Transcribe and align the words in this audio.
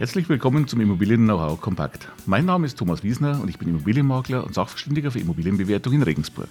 Herzlich 0.00 0.30
willkommen 0.30 0.66
zum 0.66 0.80
Immobilien 0.80 1.24
Know-how 1.26 1.60
Kompakt. 1.60 2.08
Mein 2.24 2.46
Name 2.46 2.64
ist 2.64 2.78
Thomas 2.78 3.02
Wiesner 3.02 3.38
und 3.42 3.50
ich 3.50 3.58
bin 3.58 3.68
Immobilienmakler 3.68 4.42
und 4.44 4.54
Sachverständiger 4.54 5.10
für 5.10 5.18
Immobilienbewertung 5.18 5.92
in 5.92 6.02
Regensburg. 6.02 6.48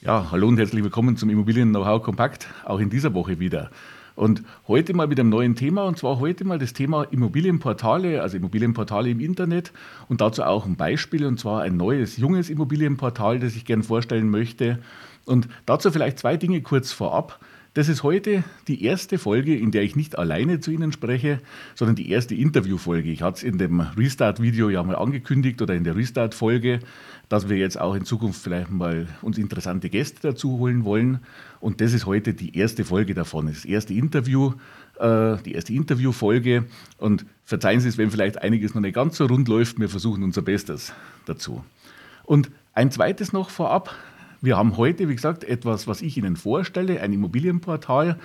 Ja, 0.00 0.28
hallo 0.30 0.46
und 0.46 0.58
herzlich 0.58 0.84
willkommen 0.84 1.16
zum 1.16 1.30
Immobilien 1.30 1.70
Know-how 1.70 2.00
Kompakt, 2.00 2.46
auch 2.64 2.78
in 2.78 2.90
dieser 2.90 3.12
Woche 3.12 3.40
wieder. 3.40 3.72
Und 4.18 4.42
heute 4.66 4.94
mal 4.94 5.06
mit 5.06 5.20
einem 5.20 5.28
neuen 5.28 5.54
Thema, 5.54 5.84
und 5.84 5.96
zwar 5.96 6.18
heute 6.18 6.44
mal 6.44 6.58
das 6.58 6.72
Thema 6.72 7.04
Immobilienportale, 7.04 8.20
also 8.20 8.36
Immobilienportale 8.36 9.10
im 9.10 9.20
Internet 9.20 9.72
und 10.08 10.20
dazu 10.20 10.42
auch 10.42 10.66
ein 10.66 10.74
Beispiel, 10.74 11.24
und 11.24 11.38
zwar 11.38 11.62
ein 11.62 11.76
neues, 11.76 12.16
junges 12.16 12.50
Immobilienportal, 12.50 13.38
das 13.38 13.54
ich 13.54 13.64
gerne 13.64 13.84
vorstellen 13.84 14.28
möchte. 14.28 14.80
Und 15.24 15.46
dazu 15.66 15.92
vielleicht 15.92 16.18
zwei 16.18 16.36
Dinge 16.36 16.60
kurz 16.62 16.90
vorab. 16.90 17.38
Das 17.74 17.88
ist 17.88 18.02
heute 18.02 18.44
die 18.66 18.82
erste 18.84 19.18
Folge, 19.18 19.56
in 19.56 19.70
der 19.70 19.82
ich 19.82 19.94
nicht 19.94 20.18
alleine 20.18 20.58
zu 20.58 20.70
Ihnen 20.70 20.90
spreche, 20.90 21.38
sondern 21.74 21.96
die 21.96 22.10
erste 22.10 22.34
Interviewfolge. 22.34 23.10
Ich 23.10 23.22
hatte 23.22 23.38
es 23.38 23.42
in 23.42 23.58
dem 23.58 23.80
Restart-Video 23.80 24.70
ja 24.70 24.82
mal 24.82 24.96
angekündigt 24.96 25.60
oder 25.60 25.74
in 25.74 25.84
der 25.84 25.94
Restart-Folge, 25.94 26.80
dass 27.28 27.48
wir 27.48 27.58
jetzt 27.58 27.78
auch 27.78 27.94
in 27.94 28.04
Zukunft 28.04 28.42
vielleicht 28.42 28.70
mal 28.70 29.06
uns 29.20 29.36
interessante 29.36 29.90
Gäste 29.90 30.20
dazu 30.22 30.58
holen 30.58 30.84
wollen. 30.84 31.20
Und 31.60 31.80
das 31.80 31.92
ist 31.92 32.06
heute 32.06 32.32
die 32.32 32.56
erste 32.56 32.84
Folge 32.84 33.14
davon. 33.14 33.46
Das 33.46 33.66
erste 33.66 33.92
Interview, 33.92 34.54
äh, 34.98 35.36
die 35.44 35.52
erste 35.52 35.74
Interviewfolge. 35.74 36.64
Und 36.96 37.26
verzeihen 37.44 37.80
Sie 37.80 37.88
es, 37.90 37.98
wenn 37.98 38.10
vielleicht 38.10 38.40
einiges 38.40 38.74
noch 38.74 38.80
nicht 38.80 38.94
ganz 38.94 39.18
so 39.18 39.26
rund 39.26 39.46
läuft. 39.46 39.78
Wir 39.78 39.90
versuchen 39.90 40.22
unser 40.22 40.42
Bestes 40.42 40.94
dazu. 41.26 41.62
Und 42.24 42.50
ein 42.72 42.90
zweites 42.90 43.32
noch 43.32 43.50
vorab. 43.50 43.94
Wir 44.40 44.56
haben 44.56 44.76
heute, 44.76 45.08
wie 45.08 45.14
gesagt, 45.14 45.42
etwas, 45.42 45.88
was 45.88 46.00
ich 46.00 46.16
Ihnen 46.16 46.36
vorstelle, 46.36 47.00
ein 47.00 47.12
Immobilienportal, 47.12 48.18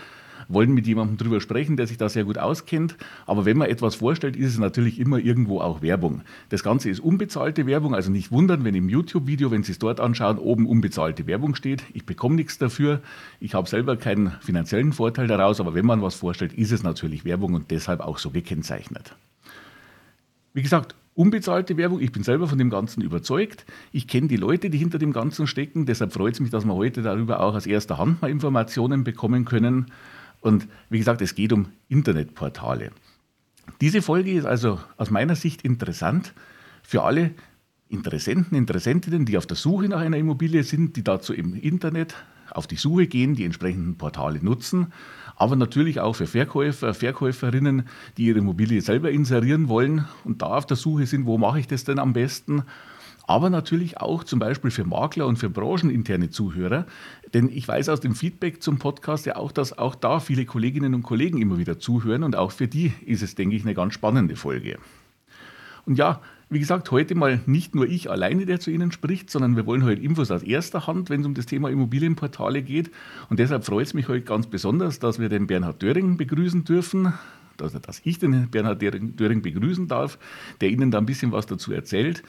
wollen 0.47 0.73
mit 0.73 0.86
jemandem 0.86 1.17
drüber 1.17 1.42
sprechen, 1.42 1.78
der 1.78 1.88
sich 1.88 1.97
da 1.97 2.09
sehr 2.09 2.25
gut 2.25 2.38
auskennt. 2.38 2.97
Aber 3.25 3.45
wenn 3.45 3.58
man 3.58 3.69
etwas 3.69 3.95
vorstellt, 3.95 4.36
ist 4.36 4.50
es 4.50 4.59
natürlich 4.59 5.00
immer 5.00 5.17
irgendwo 5.17 5.59
auch 5.61 5.81
Werbung. 5.81 6.22
Das 6.50 6.64
Ganze 6.64 6.89
ist 6.89 7.00
unbezahlte 7.00 7.66
Werbung, 7.66 7.95
also 7.95 8.11
nicht 8.11 8.31
wundern, 8.31 8.64
wenn 8.64 8.75
im 8.75 8.89
YouTube-Video, 8.89 9.52
wenn 9.52 9.64
Sie 9.64 9.72
es 9.72 9.80
dort 9.80 10.00
anschauen, 10.00 10.38
oben 10.38 10.67
unbezahlte 10.67 11.28
Werbung 11.28 11.56
steht. 11.56 11.84
Ich 11.94 12.06
bekomme 12.06 12.36
nichts 12.36 12.58
dafür. 12.58 13.02
Ich 13.39 13.53
habe 13.53 13.69
selber 13.69 13.97
keinen 13.97 14.31
finanziellen 14.41 14.94
Vorteil 14.94 15.28
daraus, 15.28 15.59
aber 15.59 15.73
wenn 15.73 15.86
man 15.86 16.02
was 16.02 16.16
vorstellt, 16.16 16.53
ist 16.53 16.72
es 16.72 16.84
natürlich 16.84 17.25
Werbung 17.25 17.53
und 17.53 17.72
deshalb 17.72 18.02
auch 18.02 18.17
so 18.17 18.30
gekennzeichnet. 18.30 19.16
Wie 20.53 20.61
gesagt, 20.61 20.95
unbezahlte 21.16 21.78
Werbung. 21.78 22.02
Ich 22.02 22.11
bin 22.11 22.23
selber 22.23 22.47
von 22.47 22.58
dem 22.58 22.69
Ganzen 22.69 23.02
überzeugt. 23.02 23.66
Ich 23.92 24.08
kenne 24.08 24.28
die 24.28 24.38
Leute, 24.38 24.69
die 24.69 24.78
hinter 24.78 24.97
dem 24.97 25.14
Ganzen 25.14 25.47
stecken. 25.47 25.86
Deshalb 25.86 26.14
freut 26.14 26.33
es 26.33 26.39
mich, 26.39 26.50
dass 26.50 26.66
wir 26.66 26.73
heute 26.73 27.02
darüber 27.02 27.42
auch 27.42 27.56
aus 27.56 27.66
erster 27.66 27.97
Hand 27.97 28.22
mal 28.22 28.31
Informationen 28.31 29.03
bekommen 29.03 29.45
können. 29.45 29.88
Und 30.41 30.67
wie 30.89 30.97
gesagt, 30.97 31.22
es 31.22 31.36
geht 31.36 31.53
um 31.53 31.67
Internetportale. 31.88 32.91
Diese 33.80 34.02
Folge 34.02 34.31
ist 34.31 34.45
also 34.45 34.80
aus 34.97 35.09
meiner 35.09 35.36
Sicht 35.36 35.61
interessant 35.61 36.34
für 36.84 37.03
alle 37.03 37.31
Interessenten, 37.89 38.58
Interessentinnen, 38.58 39.25
die 39.25 39.38
auf 39.38 39.45
der 39.45 39.56
Suche 39.56 39.88
nach 39.88 40.02
einer 40.02 40.17
Immobilie 40.17 40.64
sind, 40.64 40.95
die 40.95 41.03
dazu 41.03 41.34
im 41.34 41.53
Internet 41.53 42.16
auf 42.50 42.67
die 42.67 42.75
Suche 42.75 43.08
gehen, 43.08 43.36
die 43.36 43.45
entsprechenden 43.45 43.97
Portale 43.97 44.44
nutzen, 44.44 44.91
aber 45.36 45.56
natürlich 45.56 46.00
auch 46.00 46.14
für 46.14 46.28
Verkäufer, 46.28 46.94
Verkäuferinnen, 46.94 47.88
die 48.17 48.26
ihre 48.26 48.39
Immobilie 48.39 48.81
selber 48.81 49.12
inserieren 49.12 49.68
wollen 49.68 50.06
und 50.24 50.41
da 50.41 50.57
auf 50.57 50.66
der 50.66 50.78
Suche 50.78 51.06
sind, 51.06 51.25
wo 51.25 51.38
mache 51.38 51.59
ich 51.59 51.68
das 51.68 51.84
denn 51.84 52.00
am 52.00 52.13
besten 52.13 52.63
aber 53.25 53.50
natürlich 53.50 53.97
auch 53.97 54.24
zum 54.24 54.40
Beispiel 54.40 54.72
für 54.72 54.84
Makler 54.84 55.28
und 55.28 55.38
für 55.38 55.50
brancheninterne 55.50 56.30
Zuhörer. 56.30 56.85
Denn 57.34 57.50
ich 57.50 57.68
weiß 57.68 57.90
aus 57.90 58.02
dem 58.02 58.16
Feedback 58.16 58.62
zum 58.62 58.80
Podcast 58.80 59.25
ja 59.25 59.38
auch, 59.38 59.52
dass 59.52 59.78
auch 59.78 59.96
da 59.96 60.19
viele 60.19 60.46
Kolleginnen 60.46 60.94
und 60.94 61.03
Kollegen 61.03 61.41
immer 61.41 61.57
wieder 61.57 61.80
zuhören 61.80 62.24
und 62.24 62.36
auch 62.36 62.52
für 62.52 62.68
die 62.68 62.94
ist 63.06 63.24
es, 63.24 63.36
denke 63.36 63.56
ich, 63.56 63.63
eine 63.63 63.74
ganz 63.74 63.94
spannende 63.94 64.36
Folge. 64.36 64.78
Und 65.86 65.97
ja, 65.97 66.22
wie 66.53 66.59
gesagt, 66.59 66.91
heute 66.91 67.16
mal 67.16 67.41
nicht 67.46 67.75
nur 67.75 67.88
ich 67.88 68.09
alleine, 68.09 68.46
der 68.46 68.59
zu 68.59 68.72
Ihnen 68.72 68.91
spricht, 68.91 69.30
sondern 69.30 69.56
wir 69.56 69.66
wollen 69.66 69.84
heute 69.84 70.02
Infos 70.02 70.31
aus 70.31 70.44
erster 70.44 70.88
Hand, 70.88 71.09
wenn 71.09 71.22
es 71.22 71.25
um 71.25 71.34
das 71.34 71.46
Thema 71.46 71.69
Immobilienportale 71.69 72.62
geht. 72.62 72.91
Und 73.30 73.40
deshalb 73.40 73.66
freut 73.66 73.88
es 73.88 73.94
mich 73.94 74.08
heute 74.08 74.24
ganz 74.24 74.47
besonders, 74.47 75.00
dass 75.00 75.19
wir 75.19 75.30
den 75.30 75.47
Bernhard 75.47 75.81
Döring 75.81 76.18
begrüßen 76.18 76.63
dürfen, 76.63 77.13
dass, 77.58 77.74
dass 77.74 78.02
ich 78.03 78.19
den 78.19 78.50
Bernhard 78.50 78.81
Döring 78.81 79.42
begrüßen 79.42 79.88
darf, 79.88 80.18
der 80.62 80.69
Ihnen 80.69 80.92
da 80.92 81.00
ein 81.00 81.06
bisschen 81.06 81.31
was 81.31 81.46
dazu 81.46 81.72
erzählt. 81.74 82.24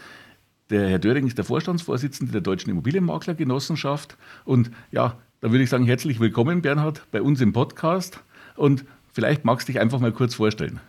Der 0.70 0.88
Herr 0.88 0.98
Döring 0.98 1.26
ist 1.26 1.36
der 1.36 1.44
Vorstandsvorsitzende 1.44 2.32
der 2.32 2.40
Deutschen 2.40 2.70
Immobilienmaklergenossenschaft. 2.70 4.16
Und 4.44 4.70
ja, 4.90 5.18
da 5.40 5.50
würde 5.50 5.62
ich 5.62 5.70
sagen, 5.70 5.84
herzlich 5.84 6.20
willkommen, 6.20 6.62
Bernhard, 6.62 7.06
bei 7.10 7.20
uns 7.20 7.40
im 7.40 7.52
Podcast. 7.52 8.20
Und 8.56 8.84
vielleicht 9.12 9.44
magst 9.44 9.68
du 9.68 9.72
dich 9.72 9.80
einfach 9.80 10.00
mal 10.00 10.12
kurz 10.12 10.34
vorstellen. 10.34 10.80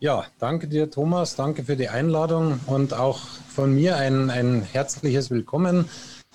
Ja, 0.00 0.24
danke 0.40 0.66
dir, 0.66 0.90
Thomas. 0.90 1.36
Danke 1.36 1.64
für 1.64 1.76
die 1.76 1.88
Einladung 1.88 2.58
und 2.66 2.92
auch 2.92 3.20
von 3.48 3.72
mir 3.74 3.96
ein, 3.96 4.28
ein 4.28 4.62
herzliches 4.62 5.30
Willkommen 5.30 5.88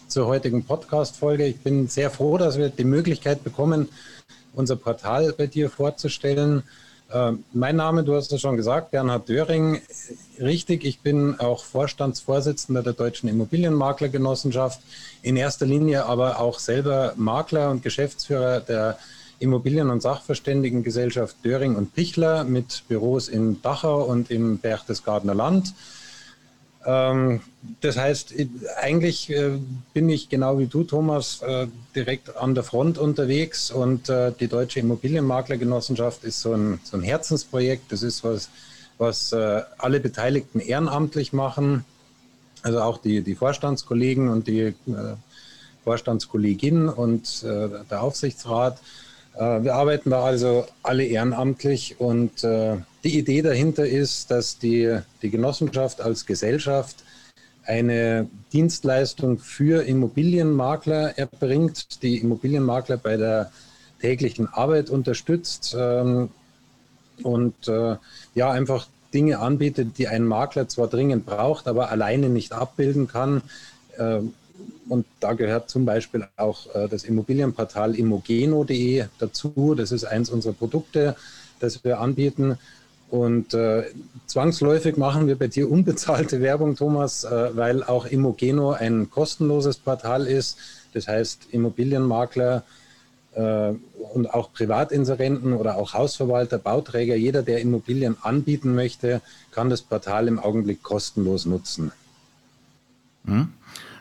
zur 0.07 0.27
heutigen 0.27 0.63
Podcast-Folge. 0.63 1.45
Ich 1.45 1.59
bin 1.59 1.87
sehr 1.87 2.09
froh, 2.09 2.37
dass 2.37 2.57
wir 2.57 2.69
die 2.69 2.85
Möglichkeit 2.85 3.43
bekommen, 3.43 3.89
unser 4.53 4.77
Portal 4.77 5.33
bei 5.37 5.45
dir 5.45 5.69
vorzustellen. 5.69 6.63
Äh, 7.11 7.33
mein 7.51 7.75
Name, 7.75 8.03
du 8.03 8.15
hast 8.15 8.31
es 8.31 8.39
schon 8.39 8.55
gesagt, 8.55 8.91
Bernhard 8.91 9.27
Döring. 9.27 9.81
Richtig, 10.39 10.85
ich 10.85 11.01
bin 11.01 11.37
auch 11.39 11.65
Vorstandsvorsitzender 11.65 12.81
der 12.81 12.93
Deutschen 12.93 13.27
Immobilienmaklergenossenschaft, 13.27 14.79
in 15.21 15.35
erster 15.35 15.65
Linie 15.65 16.05
aber 16.05 16.39
auch 16.39 16.59
selber 16.59 17.13
Makler 17.17 17.71
und 17.71 17.83
Geschäftsführer 17.83 18.61
der 18.61 18.97
Immobilien- 19.39 19.89
und 19.89 20.01
Sachverständigengesellschaft 20.01 21.37
Döring 21.43 21.75
und 21.75 21.93
Pichler 21.93 22.43
mit 22.43 22.83
Büros 22.87 23.27
in 23.27 23.61
Dachau 23.61 24.03
und 24.03 24.31
im 24.31 24.57
Berchtesgadener 24.57 25.35
Land. 25.35 25.73
Ähm, 26.85 27.41
das 27.81 27.97
heißt, 27.97 28.33
eigentlich 28.81 29.29
äh, 29.29 29.59
bin 29.93 30.09
ich 30.09 30.29
genau 30.29 30.59
wie 30.59 30.67
du, 30.67 30.83
Thomas, 30.83 31.41
äh, 31.41 31.67
direkt 31.95 32.35
an 32.37 32.55
der 32.55 32.63
Front 32.63 32.97
unterwegs 32.97 33.69
und 33.69 34.09
äh, 34.09 34.31
die 34.39 34.47
Deutsche 34.47 34.79
Immobilienmaklergenossenschaft 34.79 36.23
ist 36.23 36.39
so 36.41 36.53
ein, 36.53 36.79
so 36.83 36.97
ein 36.97 37.03
Herzensprojekt. 37.03 37.91
Das 37.91 38.01
ist 38.01 38.23
was, 38.23 38.49
was 38.97 39.31
alle 39.31 40.01
Beteiligten 40.01 40.59
ehrenamtlich 40.59 41.31
machen, 41.31 41.85
also 42.63 42.81
auch 42.81 42.97
die, 42.97 43.21
die 43.21 43.33
Vorstandskollegen 43.33 44.27
und 44.27 44.47
die 44.47 44.73
Vorstandskollegin 45.85 46.89
und 46.89 47.41
der 47.43 48.01
Aufsichtsrat. 48.01 48.81
Äh, 49.39 49.63
wir 49.63 49.75
arbeiten 49.75 50.09
da 50.09 50.23
also 50.23 50.67
alle 50.83 51.05
ehrenamtlich 51.05 51.95
und 51.99 52.43
äh, 52.43 52.77
die 53.03 53.17
Idee 53.17 53.41
dahinter 53.41 53.87
ist, 53.87 54.29
dass 54.29 54.59
die, 54.59 54.99
die 55.21 55.29
Genossenschaft 55.29 56.01
als 56.01 56.25
Gesellschaft 56.25 56.97
eine 57.65 58.27
Dienstleistung 58.51 59.39
für 59.39 59.83
Immobilienmakler 59.83 61.17
erbringt, 61.17 62.03
die 62.03 62.17
Immobilienmakler 62.17 62.97
bei 62.97 63.15
der 63.15 63.51
täglichen 64.01 64.47
Arbeit 64.51 64.89
unterstützt 64.89 65.75
ähm, 65.77 66.29
und 67.23 67.67
äh, 67.67 67.95
ja 68.33 68.51
einfach 68.51 68.87
Dinge 69.13 69.39
anbietet, 69.39 69.97
die 69.97 70.07
ein 70.07 70.25
Makler 70.25 70.67
zwar 70.67 70.87
dringend 70.87 71.25
braucht, 71.25 71.67
aber 71.67 71.89
alleine 71.89 72.29
nicht 72.29 72.53
abbilden 72.53 73.07
kann. 73.07 73.41
Ähm, 73.97 74.33
und 74.87 75.05
da 75.19 75.33
gehört 75.33 75.69
zum 75.69 75.85
Beispiel 75.85 76.27
auch 76.35 76.73
äh, 76.75 76.87
das 76.87 77.03
Immobilienportal 77.03 77.95
immogeno.de 77.95 79.05
dazu. 79.19 79.75
Das 79.75 79.91
ist 79.91 80.03
eins 80.03 80.29
unserer 80.29 80.53
Produkte, 80.53 81.15
das 81.59 81.83
wir 81.83 81.99
anbieten. 81.99 82.57
Und 83.09 83.53
äh, 83.53 83.85
zwangsläufig 84.27 84.97
machen 84.97 85.27
wir 85.27 85.37
bei 85.37 85.47
dir 85.47 85.69
unbezahlte 85.69 86.41
Werbung, 86.41 86.75
Thomas, 86.75 87.23
äh, 87.23 87.55
weil 87.55 87.83
auch 87.83 88.05
Immogeno 88.05 88.71
ein 88.71 89.09
kostenloses 89.09 89.77
Portal 89.77 90.27
ist. 90.27 90.57
Das 90.93 91.07
heißt, 91.07 91.47
Immobilienmakler 91.51 92.63
äh, 93.33 93.73
und 94.13 94.33
auch 94.33 94.53
Privatinserenten 94.53 95.53
oder 95.53 95.77
auch 95.77 95.93
Hausverwalter, 95.93 96.57
Bauträger, 96.57 97.15
jeder, 97.15 97.43
der 97.43 97.61
Immobilien 97.61 98.17
anbieten 98.21 98.75
möchte, 98.75 99.21
kann 99.51 99.69
das 99.69 99.81
Portal 99.81 100.27
im 100.27 100.39
Augenblick 100.39 100.83
kostenlos 100.83 101.45
nutzen. 101.45 101.91
Hm. 103.25 103.53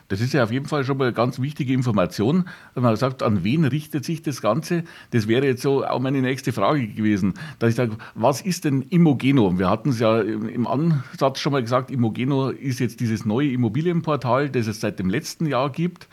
Das 0.09 0.21
ist 0.21 0.33
ja 0.33 0.43
auf 0.43 0.51
jeden 0.51 0.65
Fall 0.65 0.83
schon 0.83 0.97
mal 0.97 1.05
eine 1.05 1.13
ganz 1.13 1.39
wichtige 1.39 1.71
Information. 1.71 2.45
Wenn 2.73 2.83
man 2.83 2.95
sagt, 2.95 3.23
an 3.23 3.43
wen 3.43 3.63
richtet 3.63 4.03
sich 4.03 4.21
das 4.21 4.41
Ganze? 4.41 4.83
Das 5.11 5.27
wäre 5.27 5.45
jetzt 5.45 5.61
so 5.61 5.85
auch 5.85 5.99
meine 5.99 6.21
nächste 6.21 6.51
Frage 6.51 6.87
gewesen, 6.87 7.35
dass 7.59 7.69
ich 7.69 7.75
sage, 7.75 7.95
was 8.15 8.41
ist 8.41 8.65
denn 8.65 8.81
Immogeno? 8.81 9.57
Wir 9.57 9.69
hatten 9.69 9.89
es 9.89 9.99
ja 9.99 10.19
im 10.19 10.67
Ansatz 10.67 11.39
schon 11.39 11.53
mal 11.53 11.61
gesagt, 11.61 11.91
Immogeno 11.91 12.49
ist 12.49 12.79
jetzt 12.79 12.99
dieses 12.99 13.23
neue 13.23 13.51
Immobilienportal, 13.51 14.49
das 14.49 14.67
es 14.67 14.81
seit 14.81 14.99
dem 14.99 15.09
letzten 15.09 15.45
Jahr 15.45 15.71
gibt. 15.71 16.07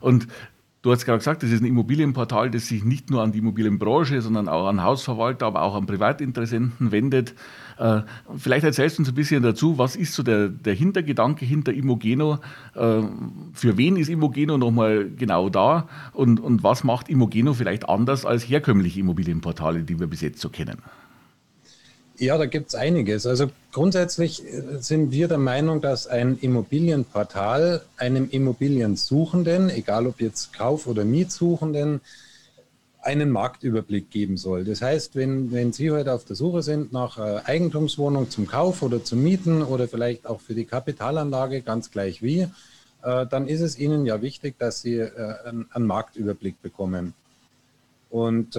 Und 0.00 0.26
Du 0.82 0.90
hast 0.90 1.04
gerade 1.04 1.18
gesagt, 1.18 1.44
das 1.44 1.52
ist 1.52 1.62
ein 1.62 1.66
Immobilienportal, 1.66 2.50
das 2.50 2.66
sich 2.66 2.82
nicht 2.82 3.08
nur 3.08 3.22
an 3.22 3.30
die 3.30 3.38
Immobilienbranche, 3.38 4.20
sondern 4.20 4.48
auch 4.48 4.66
an 4.66 4.82
Hausverwalter, 4.82 5.46
aber 5.46 5.62
auch 5.62 5.76
an 5.76 5.86
Privatinteressenten 5.86 6.90
wendet. 6.90 7.36
Äh, 7.78 8.00
vielleicht 8.36 8.64
erzählst 8.64 8.98
du 8.98 9.02
uns 9.02 9.08
ein 9.08 9.14
bisschen 9.14 9.44
dazu, 9.44 9.78
was 9.78 9.94
ist 9.94 10.12
so 10.12 10.24
der, 10.24 10.48
der 10.48 10.74
Hintergedanke 10.74 11.44
hinter 11.44 11.72
Immogeno? 11.72 12.40
Äh, 12.74 13.02
für 13.52 13.76
wen 13.76 13.94
ist 13.94 14.08
Immogeno 14.08 14.58
nochmal 14.58 15.08
genau 15.08 15.48
da? 15.50 15.86
Und, 16.14 16.40
und 16.40 16.64
was 16.64 16.82
macht 16.82 17.08
Immogeno 17.08 17.54
vielleicht 17.54 17.88
anders 17.88 18.26
als 18.26 18.42
herkömmliche 18.42 18.98
Immobilienportale, 18.98 19.84
die 19.84 20.00
wir 20.00 20.08
bis 20.08 20.20
jetzt 20.20 20.40
so 20.40 20.48
kennen? 20.48 20.78
Ja, 22.22 22.38
da 22.38 22.46
gibt 22.46 22.68
es 22.68 22.76
einiges. 22.76 23.26
Also 23.26 23.50
grundsätzlich 23.72 24.44
äh, 24.44 24.78
sind 24.78 25.10
wir 25.10 25.26
der 25.26 25.38
Meinung, 25.38 25.80
dass 25.80 26.06
ein 26.06 26.38
Immobilienportal 26.40 27.82
einem 27.96 28.30
Immobiliensuchenden, 28.30 29.70
egal 29.70 30.06
ob 30.06 30.20
jetzt 30.20 30.52
Kauf- 30.52 30.86
oder 30.86 31.04
Mietsuchenden, 31.04 32.00
einen 33.00 33.28
Marktüberblick 33.28 34.12
geben 34.12 34.36
soll. 34.36 34.62
Das 34.62 34.82
heißt, 34.82 35.16
wenn, 35.16 35.50
wenn 35.50 35.72
Sie 35.72 35.90
heute 35.90 36.12
auf 36.12 36.24
der 36.24 36.36
Suche 36.36 36.62
sind 36.62 36.92
nach 36.92 37.18
äh, 37.18 37.40
Eigentumswohnung 37.44 38.30
zum 38.30 38.46
Kauf 38.46 38.82
oder 38.82 39.02
zum 39.02 39.20
Mieten 39.20 39.60
oder 39.60 39.88
vielleicht 39.88 40.24
auch 40.24 40.40
für 40.40 40.54
die 40.54 40.64
Kapitalanlage, 40.64 41.60
ganz 41.62 41.90
gleich 41.90 42.22
wie, 42.22 42.46
äh, 43.02 43.26
dann 43.26 43.48
ist 43.48 43.62
es 43.62 43.76
Ihnen 43.76 44.06
ja 44.06 44.22
wichtig, 44.22 44.54
dass 44.60 44.80
Sie 44.80 45.02
einen, 45.02 45.66
einen 45.72 45.86
Marktüberblick 45.86 46.62
bekommen. 46.62 47.14
Und 48.10 48.56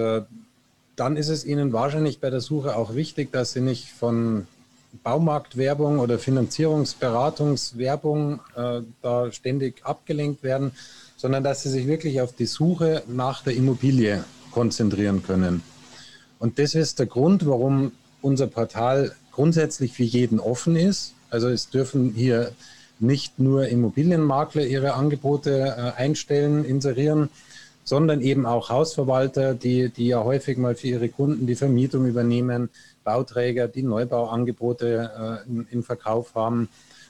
dann 0.96 1.16
ist 1.16 1.28
es 1.28 1.44
Ihnen 1.44 1.72
wahrscheinlich 1.72 2.18
bei 2.20 2.30
der 2.30 2.40
Suche 2.40 2.76
auch 2.76 2.94
wichtig, 2.94 3.32
dass 3.32 3.52
Sie 3.52 3.60
nicht 3.60 3.90
von 3.90 4.46
Baumarktwerbung 5.02 5.98
oder 5.98 6.18
Finanzierungsberatungswerbung 6.18 8.40
äh, 8.56 8.80
da 9.02 9.32
ständig 9.32 9.84
abgelenkt 9.84 10.42
werden, 10.42 10.72
sondern 11.16 11.42
dass 11.42 11.62
Sie 11.62 11.70
sich 11.70 11.86
wirklich 11.86 12.20
auf 12.20 12.32
die 12.32 12.46
Suche 12.46 13.02
nach 13.08 13.42
der 13.42 13.54
Immobilie 13.54 14.24
konzentrieren 14.52 15.22
können. 15.22 15.62
Und 16.38 16.58
das 16.58 16.74
ist 16.74 16.98
der 16.98 17.06
Grund, 17.06 17.46
warum 17.46 17.92
unser 18.22 18.46
Portal 18.46 19.12
grundsätzlich 19.32 19.92
für 19.92 20.04
jeden 20.04 20.38
offen 20.38 20.76
ist. 20.76 21.14
Also 21.30 21.48
es 21.48 21.70
dürfen 21.70 22.12
hier 22.14 22.52
nicht 23.00 23.40
nur 23.40 23.66
Immobilienmakler 23.66 24.64
ihre 24.64 24.94
Angebote 24.94 25.74
äh, 25.76 26.00
einstellen, 26.00 26.64
inserieren, 26.64 27.30
sondern 27.84 28.20
eben 28.20 28.46
auch 28.46 28.70
Hausverwalter, 28.70 29.54
die, 29.54 29.90
die 29.90 30.08
ja 30.08 30.24
häufig 30.24 30.58
mal 30.58 30.74
für 30.74 30.88
ihre 30.88 31.08
Kunden 31.08 31.46
die 31.46 31.54
Vermietung 31.54 32.06
übernehmen, 32.06 32.70
Bauträger, 33.04 33.68
die 33.68 33.82
Neubauangebote 33.82 35.42
äh, 35.46 35.48
im, 35.48 35.66
im 35.70 35.82
Verkauf 35.82 36.34
haben 36.34 36.68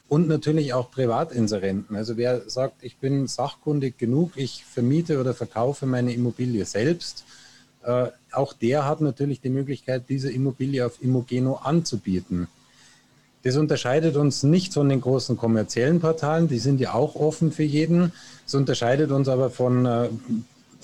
und 0.09 0.29
natürlich 0.29 0.75
auch 0.75 0.91
Privatinserenten. 0.91 1.97
Also 1.97 2.17
wer 2.17 2.49
sagt, 2.49 2.83
ich 2.83 2.97
bin 2.97 3.27
sachkundig 3.27 3.97
genug, 3.99 4.33
ich 4.37 4.65
vermiete 4.65 5.21
oder 5.21 5.33
verkaufe 5.33 5.87
meine 5.87 6.13
Immobilie 6.13 6.65
selbst, 6.65 7.25
äh, 7.85 8.09
auch 8.33 8.53
der 8.53 8.87
hat 8.87 9.01
natürlich 9.01 9.41
die 9.41 9.51
Möglichkeit, 9.51 10.05
diese 10.09 10.31
Immobilie 10.31 10.85
auf 10.85 11.03
Immogeno 11.03 11.55
anzubieten. 11.63 12.49
Das 13.45 13.57
unterscheidet 13.57 14.17
uns 14.17 14.43
nicht 14.43 14.73
von 14.73 14.89
den 14.89 15.03
großen 15.03 15.37
kommerziellen 15.37 16.01
Portalen, 16.01 16.49
die 16.49 16.59
sind 16.59 16.81
ja 16.81 16.95
auch 16.95 17.15
offen 17.15 17.53
für 17.53 17.63
jeden. 17.63 18.13
Es 18.47 18.55
unterscheidet 18.55 19.11
uns 19.11 19.29
aber 19.29 19.51
von 19.51 19.85
äh, 19.85 20.09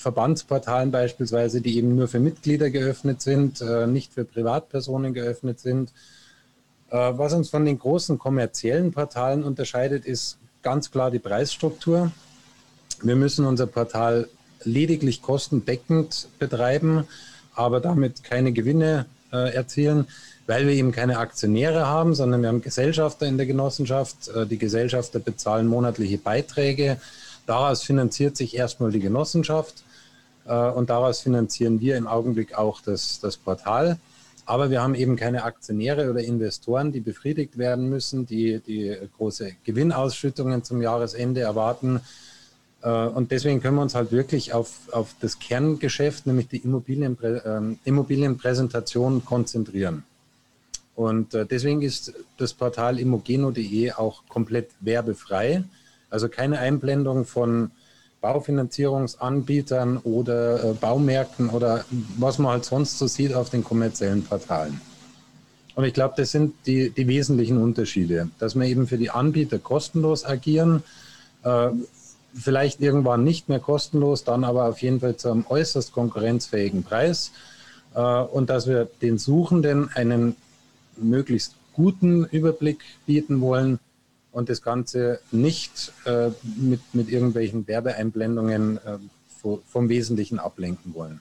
Verbandsportalen 0.01 0.91
beispielsweise, 0.91 1.61
die 1.61 1.77
eben 1.77 1.95
nur 1.95 2.09
für 2.09 2.21
Mitglieder 2.21 2.71
geöffnet 2.71 3.23
sind, 3.23 3.61
äh, 3.61 3.87
nicht 3.87 4.15
für 4.15 4.25
Privatpersonen 4.25 5.15
geöffnet 5.15 5.61
sind. 5.61 5.93
Äh, 6.91 6.97
was 6.97 7.33
uns 7.33 7.51
von 7.51 7.65
den 7.65 7.79
großen 7.79 8.19
kommerziellen 8.19 8.93
Portalen 8.93 9.45
unterscheidet, 9.45 10.07
ist 10.07 10.39
ganz 10.63 10.91
klar 10.91 11.11
die 11.11 11.19
Preisstruktur. 11.19 12.11
Wir 13.03 13.17
müssen 13.17 13.47
unser 13.47 13.67
Portal 13.67 14.29
lediglich 14.65 15.23
kostendeckend 15.23 16.29
betreiben, 16.39 17.07
aber 17.55 17.81
damit 17.81 18.25
keine 18.25 18.53
Gewinne 18.53 19.07
äh, 19.33 19.55
erzielen, 19.55 20.07
weil 20.47 20.67
wir 20.67 20.75
eben 20.75 20.93
keine 20.93 21.19
Aktionäre 21.19 21.87
haben, 21.87 22.15
sondern 22.15 22.43
wir 22.43 22.49
haben 22.49 22.63
Gesellschafter 22.63 23.27
in 23.27 23.37
der 23.37 23.47
Genossenschaft. 23.47 24.31
Die 24.51 24.59
Gesellschafter 24.59 25.21
bezahlen 25.21 25.69
monatliche 25.69 26.19
Beiträge. 26.19 27.01
Daraus 27.47 27.85
finanziert 27.85 28.37
sich 28.37 28.57
erstmal 28.57 28.91
die 28.91 29.01
Genossenschaft. 29.01 29.85
Äh, 30.47 30.71
und 30.71 30.91
daraus 30.91 31.21
finanzieren 31.21 31.81
wir 31.81 31.97
im 31.97 32.07
Augenblick 32.07 32.57
auch 32.57 32.81
das, 32.81 33.21
das 33.21 33.37
Portal. 33.37 33.99
Aber 34.47 34.71
wir 34.71 34.83
haben 34.83 34.95
eben 34.95 35.17
keine 35.17 35.45
Aktionäre 35.45 36.11
oder 36.11 36.23
Investoren, 36.23 36.91
die 36.91 37.01
befriedigt 37.01 37.57
werden 37.57 37.89
müssen, 37.89 38.27
die, 38.27 38.59
die 38.59 38.97
große 39.17 39.53
Gewinnausschüttungen 39.65 40.65
zum 40.65 40.83
Jahresende 40.83 41.41
erwarten. 41.41 42.01
Äh, 42.83 42.91
und 42.91 43.31
deswegen 43.31 43.61
können 43.61 43.77
wir 43.77 43.83
uns 43.83 43.95
halt 43.95 44.13
wirklich 44.13 44.53
auf, 44.53 44.93
auf 44.93 45.15
das 45.21 45.39
Kerngeschäft, 45.39 46.27
nämlich 46.27 46.49
die 46.49 46.59
Immobilienprä 46.59 47.43
ähm, 47.45 47.79
Immobilienpräsentation 47.85 49.25
konzentrieren. 49.25 50.05
Und 50.97 51.35
äh, 51.35 51.47
deswegen 51.47 51.83
ist 51.83 52.13
das 52.37 52.53
Portal 52.53 52.99
immogeno.de 52.99 53.93
auch 53.93 54.23
komplett 54.29 54.71
werbefrei. 54.81 55.65
Also 56.11 56.29
keine 56.29 56.59
Einblendung 56.59 57.25
von 57.25 57.71
Baufinanzierungsanbietern 58.21 59.99
oder 59.99 60.63
äh, 60.63 60.73
Baumärkten 60.75 61.49
oder 61.49 61.85
was 62.19 62.39
man 62.39 62.53
halt 62.53 62.65
sonst 62.65 62.99
so 62.99 63.07
sieht 63.07 63.35
auf 63.35 63.51
den 63.51 63.65
kommerziellen 63.65 64.25
Portalen. 64.25 64.81
Und 65.75 65.85
ich 65.85 65.95
glaube, 65.95 66.15
das 66.17 66.31
sind 66.31 66.55
die, 66.67 66.91
die 66.91 67.09
wesentlichen 67.09 67.57
Unterschiede, 67.57 68.29
dass 68.39 68.55
wir 68.55 68.67
eben 68.67 68.87
für 68.87 68.99
die 68.99 69.11
Anbieter 69.11 69.59
kostenlos 69.59 70.25
agieren, 70.25 70.83
äh, 71.43 71.69
vielleicht 72.35 72.81
irgendwann 72.81 73.25
nicht 73.25 73.49
mehr 73.49 73.61
kostenlos, 73.61 74.25
dann 74.25 74.45
aber 74.45 74.67
auf 74.67 74.83
jeden 74.83 75.01
Fall 75.01 75.17
zu 75.17 75.31
einem 75.31 75.47
äußerst 75.49 75.93
konkurrenzfähigen 75.93 76.83
Preis 76.83 77.33
äh, 77.95 78.01
und 78.01 78.51
dass 78.51 78.67
wir 78.67 78.89
den 79.01 79.19
Suchenden 79.19 79.91
einen 79.95 80.37
möglichst 80.97 81.55
guten 81.73 82.25
Überblick 82.27 82.81
bieten 83.07 83.41
wollen, 83.41 83.79
und 84.33 84.49
das 84.49 84.63
Ganze 84.63 85.21
nicht 85.31 85.93
äh, 86.05 86.31
mit, 86.57 86.81
mit 86.93 87.09
irgendwelchen 87.09 87.67
Werbeeinblendungen 87.67 88.79
äh, 88.79 88.99
vom 89.67 89.89
Wesentlichen 89.89 90.39
ablenken 90.39 90.95
wollen. 90.95 91.21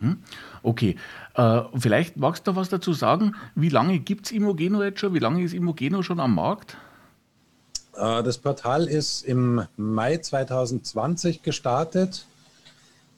Hm? 0.00 0.18
Okay, 0.62 0.96
äh, 1.34 1.62
vielleicht 1.76 2.16
magst 2.16 2.46
du 2.46 2.56
was 2.56 2.68
dazu 2.68 2.92
sagen. 2.92 3.34
Wie 3.54 3.68
lange 3.68 3.98
gibt 3.98 4.26
es 4.26 4.32
Immogeno 4.32 4.82
jetzt 4.82 5.00
schon? 5.00 5.14
Wie 5.14 5.18
lange 5.18 5.42
ist 5.42 5.54
Immogeno 5.54 6.02
schon 6.02 6.20
am 6.20 6.34
Markt? 6.34 6.76
Äh, 7.96 8.22
das 8.22 8.38
Portal 8.38 8.86
ist 8.86 9.22
im 9.22 9.62
Mai 9.76 10.18
2020 10.18 11.42
gestartet. 11.42 12.26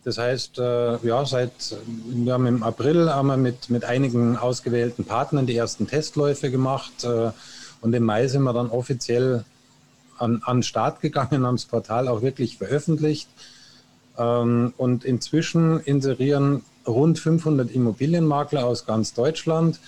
Das 0.05 0.17
heißt, 0.17 0.59
äh, 0.59 0.97
ja, 1.07 1.27
seit 1.27 1.77
wir 1.87 2.33
haben 2.33 2.47
im 2.47 2.63
April 2.63 3.13
haben 3.13 3.29
wir 3.29 3.37
mit, 3.37 3.69
mit 3.69 3.85
einigen 3.85 4.39
ausgewählten 4.39 5.05
Partnern 5.05 5.47
die 5.47 5.57
ersten 5.57 5.87
Testläufe 5.87 6.51
gemacht. 6.51 7.07
Und 7.81 7.95
im 7.95 8.05
Mai 8.05 8.27
sind 8.29 8.43
wir 8.43 8.53
dann 8.53 8.71
offiziell 8.71 9.45
an, 10.19 10.43
an 10.45 10.59
den 10.59 10.63
Start 10.63 11.01
gegangen, 11.01 11.47
haben 11.47 11.57
das 11.57 11.65
Portal 11.65 12.09
auch 12.09 12.23
wirklich 12.23 12.59
veröffentlicht. 12.59 13.29
Ähm, 14.19 14.75
und 14.77 15.05
inzwischen 15.05 15.81
inserieren 15.81 16.63
rund 16.87 17.19
500 17.19 17.71
Immobilienmakler 17.71 18.67
aus 18.67 18.87
ganz 18.87 19.15
Deutschland. 19.15 19.81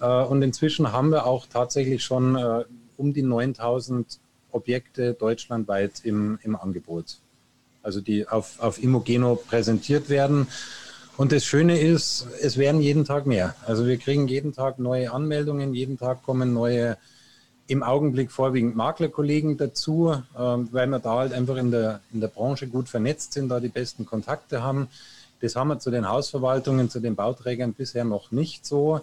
Äh, 0.00 0.06
und 0.06 0.42
inzwischen 0.42 0.92
haben 0.92 1.10
wir 1.10 1.26
auch 1.26 1.46
tatsächlich 1.46 2.04
schon 2.04 2.36
äh, 2.36 2.64
um 2.96 3.12
die 3.12 3.22
9000 3.22 4.18
Objekte 4.50 5.14
deutschlandweit 5.14 6.00
im, 6.04 6.38
im 6.42 6.56
Angebot. 6.56 7.18
Also 7.82 8.00
die 8.00 8.28
auf, 8.28 8.60
auf 8.60 8.82
Immogeno 8.82 9.36
präsentiert 9.36 10.08
werden. 10.08 10.46
Und 11.16 11.32
das 11.32 11.44
Schöne 11.44 11.78
ist, 11.78 12.26
es 12.40 12.56
werden 12.56 12.80
jeden 12.80 13.04
Tag 13.04 13.26
mehr. 13.26 13.54
Also 13.66 13.86
wir 13.86 13.98
kriegen 13.98 14.28
jeden 14.28 14.52
Tag 14.52 14.78
neue 14.78 15.12
Anmeldungen, 15.12 15.74
jeden 15.74 15.98
Tag 15.98 16.22
kommen 16.22 16.52
neue 16.54 16.96
im 17.66 17.82
Augenblick 17.82 18.30
vorwiegend 18.30 18.76
Maklerkollegen 18.76 19.56
dazu, 19.56 20.22
ähm, 20.38 20.68
weil 20.72 20.86
wir 20.88 20.98
da 20.98 21.18
halt 21.18 21.32
einfach 21.32 21.56
in 21.56 21.70
der, 21.70 22.00
in 22.12 22.20
der 22.20 22.28
Branche 22.28 22.66
gut 22.66 22.88
vernetzt 22.88 23.32
sind, 23.32 23.48
da 23.48 23.60
die 23.60 23.68
besten 23.68 24.04
Kontakte 24.04 24.62
haben. 24.62 24.88
Das 25.40 25.56
haben 25.56 25.68
wir 25.68 25.78
zu 25.78 25.90
den 25.90 26.08
Hausverwaltungen, 26.08 26.90
zu 26.90 27.00
den 27.00 27.16
Bauträgern 27.16 27.72
bisher 27.72 28.04
noch 28.04 28.30
nicht 28.30 28.66
so, 28.66 29.00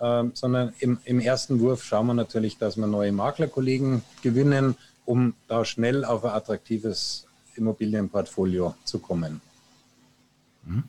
ähm, 0.00 0.32
sondern 0.34 0.72
im, 0.80 0.98
im 1.04 1.20
ersten 1.20 1.60
Wurf 1.60 1.84
schauen 1.84 2.06
wir 2.06 2.14
natürlich, 2.14 2.58
dass 2.58 2.76
wir 2.76 2.86
neue 2.86 3.12
Maklerkollegen 3.12 4.02
gewinnen, 4.22 4.76
um 5.04 5.34
da 5.48 5.64
schnell 5.64 6.04
auf 6.04 6.24
ein 6.24 6.32
attraktives 6.32 7.26
Immobilienportfolio 7.54 8.74
zu 8.84 8.98
kommen. 8.98 9.40
Mhm. 10.64 10.84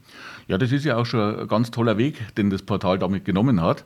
Ja, 0.47 0.57
das 0.57 0.71
ist 0.71 0.86
ja 0.86 0.97
auch 0.97 1.05
schon 1.05 1.39
ein 1.39 1.47
ganz 1.47 1.71
toller 1.71 1.97
Weg, 1.97 2.36
den 2.36 2.50
das 2.50 2.63
Portal 2.63 3.00
damit 3.00 3.25
genommen 3.25 3.62
hat. 3.62 3.86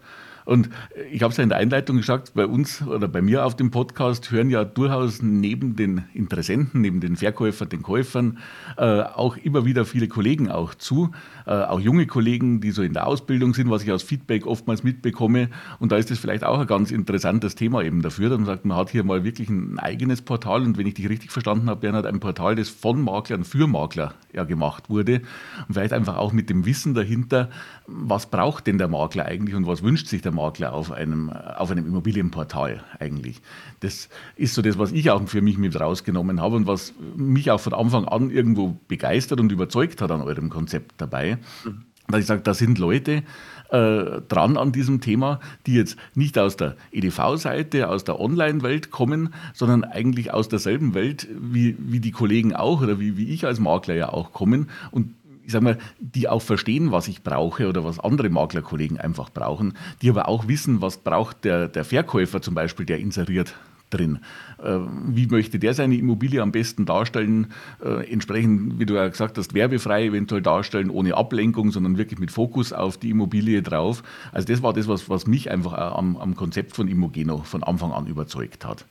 Und 0.51 0.70
ich 1.10 1.24
habe 1.24 1.31
es 1.31 1.38
ja 1.38 1.43
in 1.43 1.50
der 1.50 1.60
Einleitung 1.60 1.96
gesagt, 1.96 2.34
bei 2.34 2.46
uns 2.46 2.86
oder 2.86 3.08
bei 3.08 3.22
mir 3.22 3.46
auf 3.46 3.55
dem 3.55 3.72
Podcast 3.72 4.31
hören 4.31 4.50
ja 4.50 4.65
durchaus 4.65 5.22
neben 5.22 5.77
den 5.77 6.03
Interessenten, 6.13 6.81
neben 6.81 7.00
den 7.00 7.15
Verkäufern, 7.15 7.70
den 7.70 7.81
Käufern 7.81 8.38
äh, 8.75 8.84
auch 8.84 9.38
immer 9.38 9.63
wieder 9.63 9.86
viele 9.86 10.10
Kollegen 10.10 10.51
auch 10.51 10.75
zu, 10.75 11.12
äh, 11.48 11.51
auch 11.51 11.79
junge 11.79 12.05
Kollegen, 12.05 12.60
die 12.60 12.72
so 12.72 12.81
in 12.81 12.91
der 12.91 13.08
Ausbildung 13.08 13.53
sind, 13.53 13.70
was 13.70 13.84
ich 13.84 13.93
aus 13.93 14.03
Feedback 14.03 14.46
oftmals 14.46 14.84
mitbekomme. 14.84 15.48
Und 15.79 15.93
da 15.93 15.96
ist 15.96 16.12
das 16.12 16.20
vielleicht 16.20 16.43
auch 16.43 16.60
ein 16.60 16.67
ganz 16.67 16.91
interessantes 16.91 17.55
Thema 17.55 17.81
eben 17.81 18.01
dafür, 18.01 18.27
dass 18.27 18.38
man 18.38 18.46
sagt, 18.46 18.65
man 18.65 18.75
hat 18.75 18.89
hier 18.89 19.05
mal 19.05 19.24
wirklich 19.24 19.48
ein 19.48 19.79
eigenes 19.79 20.22
Portal. 20.22 20.63
Und 20.63 20.77
wenn 20.77 20.86
ich 20.86 20.96
dich 20.96 21.08
richtig 21.08 21.31
verstanden 21.31 21.70
habe, 21.70 21.79
Bernhard, 21.79 22.05
ein 22.05 22.20
Portal, 22.20 22.55
das 22.55 22.67
von 22.67 23.01
Maklern 23.01 23.46
für 23.46 23.67
Makler 23.67 24.15
ja 24.34 24.43
gemacht 24.43 24.89
wurde. 24.89 25.22
Und 25.70 25.75
vielleicht 25.75 25.93
einfach 25.93 26.17
auch 26.17 26.34
mit 26.34 26.50
dem 26.50 26.65
Wissen 26.65 26.93
dahinter, 26.93 27.50
was 27.88 28.29
braucht 28.29 28.67
denn 28.67 28.77
der 28.77 28.89
Makler 28.89 29.27
eigentlich 29.27 29.55
und 29.55 29.65
was 29.65 29.81
wünscht 29.81 30.08
sich 30.08 30.22
der 30.22 30.34
Makler 30.34 30.40
auf 30.41 30.91
einem, 30.91 31.29
auf 31.29 31.71
einem 31.71 31.86
Immobilienportal 31.86 32.83
eigentlich. 33.00 33.41
Das 33.79 34.10
ist 34.36 34.53
so 34.53 34.62
das, 34.62 34.77
was 34.77 34.91
ich 34.91 35.10
auch 35.12 35.27
für 35.27 35.41
mich 35.41 35.57
mit 35.57 35.79
rausgenommen 35.79 36.41
habe 36.41 36.55
und 36.55 36.67
was 36.67 36.93
mich 37.15 37.51
auch 37.51 37.60
von 37.60 37.74
Anfang 37.74 38.05
an 38.05 38.29
irgendwo 38.29 38.77
begeistert 38.88 39.39
und 39.39 39.51
überzeugt 39.51 40.01
hat 40.01 40.12
an 40.12 40.21
eurem 40.21 40.50
Konzept 40.50 40.93
dabei. 40.98 41.38
Mhm. 41.63 41.83
Dass 42.07 42.21
ich 42.21 42.25
sage, 42.25 42.41
da 42.41 42.53
sind 42.53 42.77
Leute, 42.77 43.24
äh, 43.71 44.21
dran 44.27 44.57
an 44.57 44.74
diesem 44.74 45.00
Thema, 45.00 45.39
die 45.65 45.75
jetzt 45.75 45.95
nicht 46.13 46.38
aus 46.38 46.57
der 46.57 46.75
EDV-Seite, 46.91 47.89
aus 47.89 48.03
der 48.03 48.19
Online-Welt 48.19 48.91
kommen, 48.91 49.33
sondern 49.53 49.86
eigentlich 49.86 50.33
aus 50.33 50.50
derselben 50.50 50.93
Welt 50.93 51.27
wie, 51.39 51.77
wie 51.79 52.01
die 52.01 52.12
Kollegen 52.12 52.53
auch 52.53 52.81
oder 52.81 53.00
wie, 53.00 53.15
wie 53.17 53.29
ich 53.29 53.45
als 53.45 53.60
Makler 53.60 53.95
ja 53.95 54.10
auch 54.10 54.33
kommen 54.33 54.69
und 54.91 55.13
ich 55.51 55.53
sag 55.53 55.63
mal, 55.63 55.77
die 56.00 56.29
auch 56.29 56.41
verstehen, 56.41 56.93
was 56.93 57.10
ich 57.10 57.24
brauche 57.24 57.67
oder 57.67 57.84
was 57.84 58.00
andere 58.00 58.29
Maklerkollegen 58.29 58.98
einfach 58.98 59.29
brauchen, 59.29 59.74
die 60.01 60.10
aber 60.10 60.29
auch 60.29 60.48
wissen, 60.48 60.81
was 60.81 60.96
braucht 60.96 61.43
der, 61.43 61.67
der 61.67 61.84
Verkäufer 61.84 62.41
zum 62.41 62.55
Beispiel, 62.55 62.86
der 62.86 63.00
inseriert 63.00 63.53
drin. 63.89 64.20
Äh, 64.63 64.77
wie 65.08 65.27
möchte 65.27 65.60
der 65.60 65.74
seine 65.74 65.96
Immobilie 65.96 66.41
am 66.41 66.53
besten 66.53 66.86
darstellen? 66.86 67.48
Äh, 67.84 68.10
entsprechend, 68.10 68.79
wie 68.79 68.86
du 68.86 68.93
ja 68.93 69.10
gesagt 69.10 69.38
hast, 69.38 69.53
werbefrei 69.53 70.05
eventuell 70.05 70.41
darstellen, 70.41 70.89
ohne 70.89 71.17
Ablenkung, 71.17 71.72
sondern 71.72 71.98
wirklich 71.98 72.22
mit 72.22 72.31
Fokus 72.31 72.72
auf 72.72 72.98
die 72.98 73.10
Immobilie 73.10 73.62
drauf. 73.62 74.03
Also 74.31 74.48
das 74.48 74.63
war 74.63 74.72
das, 74.72 74.88
was, 74.88 75.10
was 75.10 75.27
mich 75.27 75.51
einfach 75.51 75.74
am, 75.74 76.15
am 76.15 76.38
Konzept 76.38 76.77
von 76.77 76.88
Immogeno 76.88 77.39
von 77.39 77.62
Anfang 77.62 77.91
an 77.91 78.08
überzeugt 78.08 78.63
hat. 78.63 78.86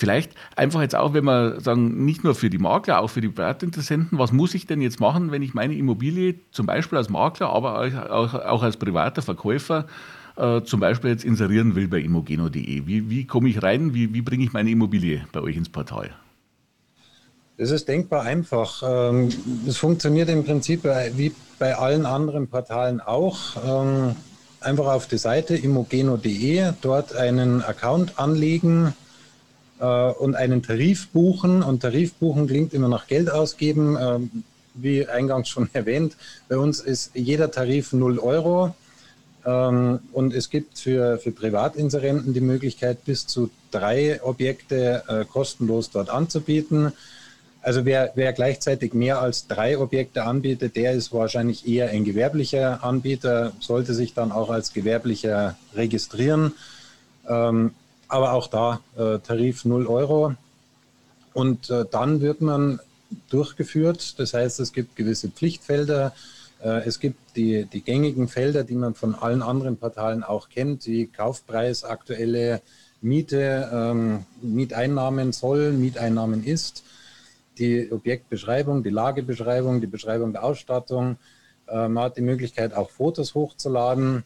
Vielleicht 0.00 0.32
einfach 0.56 0.80
jetzt 0.80 0.96
auch, 0.96 1.12
wenn 1.12 1.24
wir 1.24 1.60
sagen, 1.60 2.06
nicht 2.06 2.24
nur 2.24 2.34
für 2.34 2.48
die 2.48 2.56
Makler, 2.56 3.00
auch 3.00 3.08
für 3.08 3.20
die 3.20 3.28
Privatinteressenten, 3.28 4.18
was 4.18 4.32
muss 4.32 4.54
ich 4.54 4.66
denn 4.66 4.80
jetzt 4.80 4.98
machen, 4.98 5.30
wenn 5.30 5.42
ich 5.42 5.52
meine 5.52 5.74
Immobilie 5.74 6.36
zum 6.52 6.64
Beispiel 6.64 6.96
als 6.96 7.10
Makler, 7.10 7.50
aber 7.50 7.78
auch, 8.08 8.32
auch 8.32 8.62
als 8.62 8.78
privater 8.78 9.20
Verkäufer 9.20 9.84
äh, 10.36 10.62
zum 10.62 10.80
Beispiel 10.80 11.10
jetzt 11.10 11.22
inserieren 11.22 11.74
will 11.74 11.86
bei 11.86 12.00
immogeno.de? 12.00 12.86
Wie, 12.86 13.10
wie 13.10 13.26
komme 13.26 13.50
ich 13.50 13.62
rein? 13.62 13.92
Wie, 13.92 14.14
wie 14.14 14.22
bringe 14.22 14.42
ich 14.42 14.54
meine 14.54 14.70
Immobilie 14.70 15.26
bei 15.32 15.40
euch 15.42 15.58
ins 15.58 15.68
Portal? 15.68 16.08
Das 17.58 17.70
ist 17.70 17.86
denkbar 17.86 18.22
einfach. 18.22 18.82
Ähm, 18.82 19.28
es 19.68 19.76
funktioniert 19.76 20.30
im 20.30 20.44
Prinzip 20.46 20.82
wie 21.16 21.34
bei 21.58 21.76
allen 21.76 22.06
anderen 22.06 22.48
Portalen 22.48 23.02
auch. 23.02 23.38
Ähm, 23.62 24.16
einfach 24.60 24.86
auf 24.86 25.08
die 25.08 25.18
Seite 25.18 25.56
immogeno.de, 25.56 26.72
dort 26.80 27.14
einen 27.14 27.62
Account 27.62 28.18
anlegen, 28.18 28.94
und 29.84 30.34
einen 30.34 30.62
Tarif 30.62 31.08
buchen. 31.08 31.62
Und 31.62 31.80
Tarif 31.80 32.14
buchen 32.14 32.46
klingt 32.46 32.74
immer 32.74 32.88
nach 32.88 33.06
Geld 33.06 33.30
ausgeben. 33.30 33.96
Ähm, 34.00 34.44
wie 34.74 35.06
eingangs 35.06 35.48
schon 35.48 35.68
erwähnt, 35.74 36.16
bei 36.48 36.56
uns 36.56 36.80
ist 36.80 37.12
jeder 37.14 37.50
Tarif 37.50 37.92
0 37.92 38.18
Euro. 38.18 38.74
Ähm, 39.44 40.00
und 40.12 40.34
es 40.34 40.50
gibt 40.50 40.78
für, 40.78 41.18
für 41.18 41.32
Privatinserenten 41.32 42.34
die 42.34 42.40
Möglichkeit, 42.40 43.04
bis 43.04 43.26
zu 43.26 43.50
drei 43.70 44.20
Objekte 44.22 45.02
äh, 45.08 45.24
kostenlos 45.24 45.90
dort 45.90 46.10
anzubieten. 46.10 46.92
Also 47.62 47.84
wer, 47.84 48.12
wer 48.14 48.32
gleichzeitig 48.32 48.94
mehr 48.94 49.20
als 49.20 49.46
drei 49.46 49.78
Objekte 49.78 50.24
anbietet, 50.24 50.76
der 50.76 50.92
ist 50.92 51.12
wahrscheinlich 51.12 51.68
eher 51.68 51.90
ein 51.90 52.04
gewerblicher 52.04 52.82
Anbieter, 52.82 53.52
sollte 53.60 53.92
sich 53.92 54.14
dann 54.14 54.32
auch 54.32 54.48
als 54.48 54.72
gewerblicher 54.72 55.56
registrieren. 55.74 56.52
Ähm, 57.28 57.72
aber 58.10 58.32
auch 58.32 58.48
da 58.48 58.80
äh, 58.96 59.18
Tarif 59.18 59.64
0 59.64 59.86
Euro. 59.86 60.34
Und 61.32 61.70
äh, 61.70 61.84
dann 61.90 62.20
wird 62.20 62.40
man 62.40 62.80
durchgeführt. 63.28 64.18
Das 64.18 64.34
heißt, 64.34 64.60
es 64.60 64.72
gibt 64.72 64.96
gewisse 64.96 65.28
Pflichtfelder. 65.28 66.12
Äh, 66.62 66.86
es 66.86 67.00
gibt 67.00 67.36
die, 67.36 67.64
die 67.64 67.82
gängigen 67.82 68.28
Felder, 68.28 68.64
die 68.64 68.74
man 68.74 68.94
von 68.94 69.14
allen 69.14 69.42
anderen 69.42 69.76
Portalen 69.76 70.22
auch 70.22 70.48
kennt, 70.48 70.86
wie 70.86 71.06
Kaufpreis, 71.06 71.84
aktuelle 71.84 72.60
Miete, 73.00 73.70
ähm, 73.72 74.24
Mieteinnahmen 74.42 75.32
soll, 75.32 75.72
Mieteinnahmen 75.72 76.44
ist, 76.44 76.84
die 77.58 77.90
Objektbeschreibung, 77.90 78.82
die 78.82 78.90
Lagebeschreibung, 78.90 79.80
die 79.80 79.86
Beschreibung 79.86 80.32
der 80.32 80.44
Ausstattung. 80.44 81.16
Äh, 81.66 81.88
man 81.88 82.04
hat 82.04 82.16
die 82.16 82.22
Möglichkeit, 82.22 82.74
auch 82.74 82.90
Fotos 82.90 83.34
hochzuladen. 83.34 84.24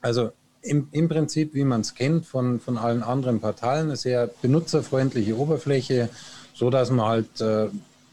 Also 0.00 0.32
im, 0.66 0.88
im 0.92 1.08
Prinzip, 1.08 1.54
wie 1.54 1.64
man 1.64 1.80
es 1.80 1.94
kennt 1.94 2.26
von, 2.26 2.60
von 2.60 2.76
allen 2.76 3.02
anderen 3.02 3.40
Portalen, 3.40 3.86
eine 3.86 3.96
sehr 3.96 4.28
benutzerfreundliche 4.42 5.36
Oberfläche, 5.36 6.08
so 6.54 6.70
dass 6.70 6.90
man 6.90 7.06
halt 7.06 7.40
äh, 7.40 7.68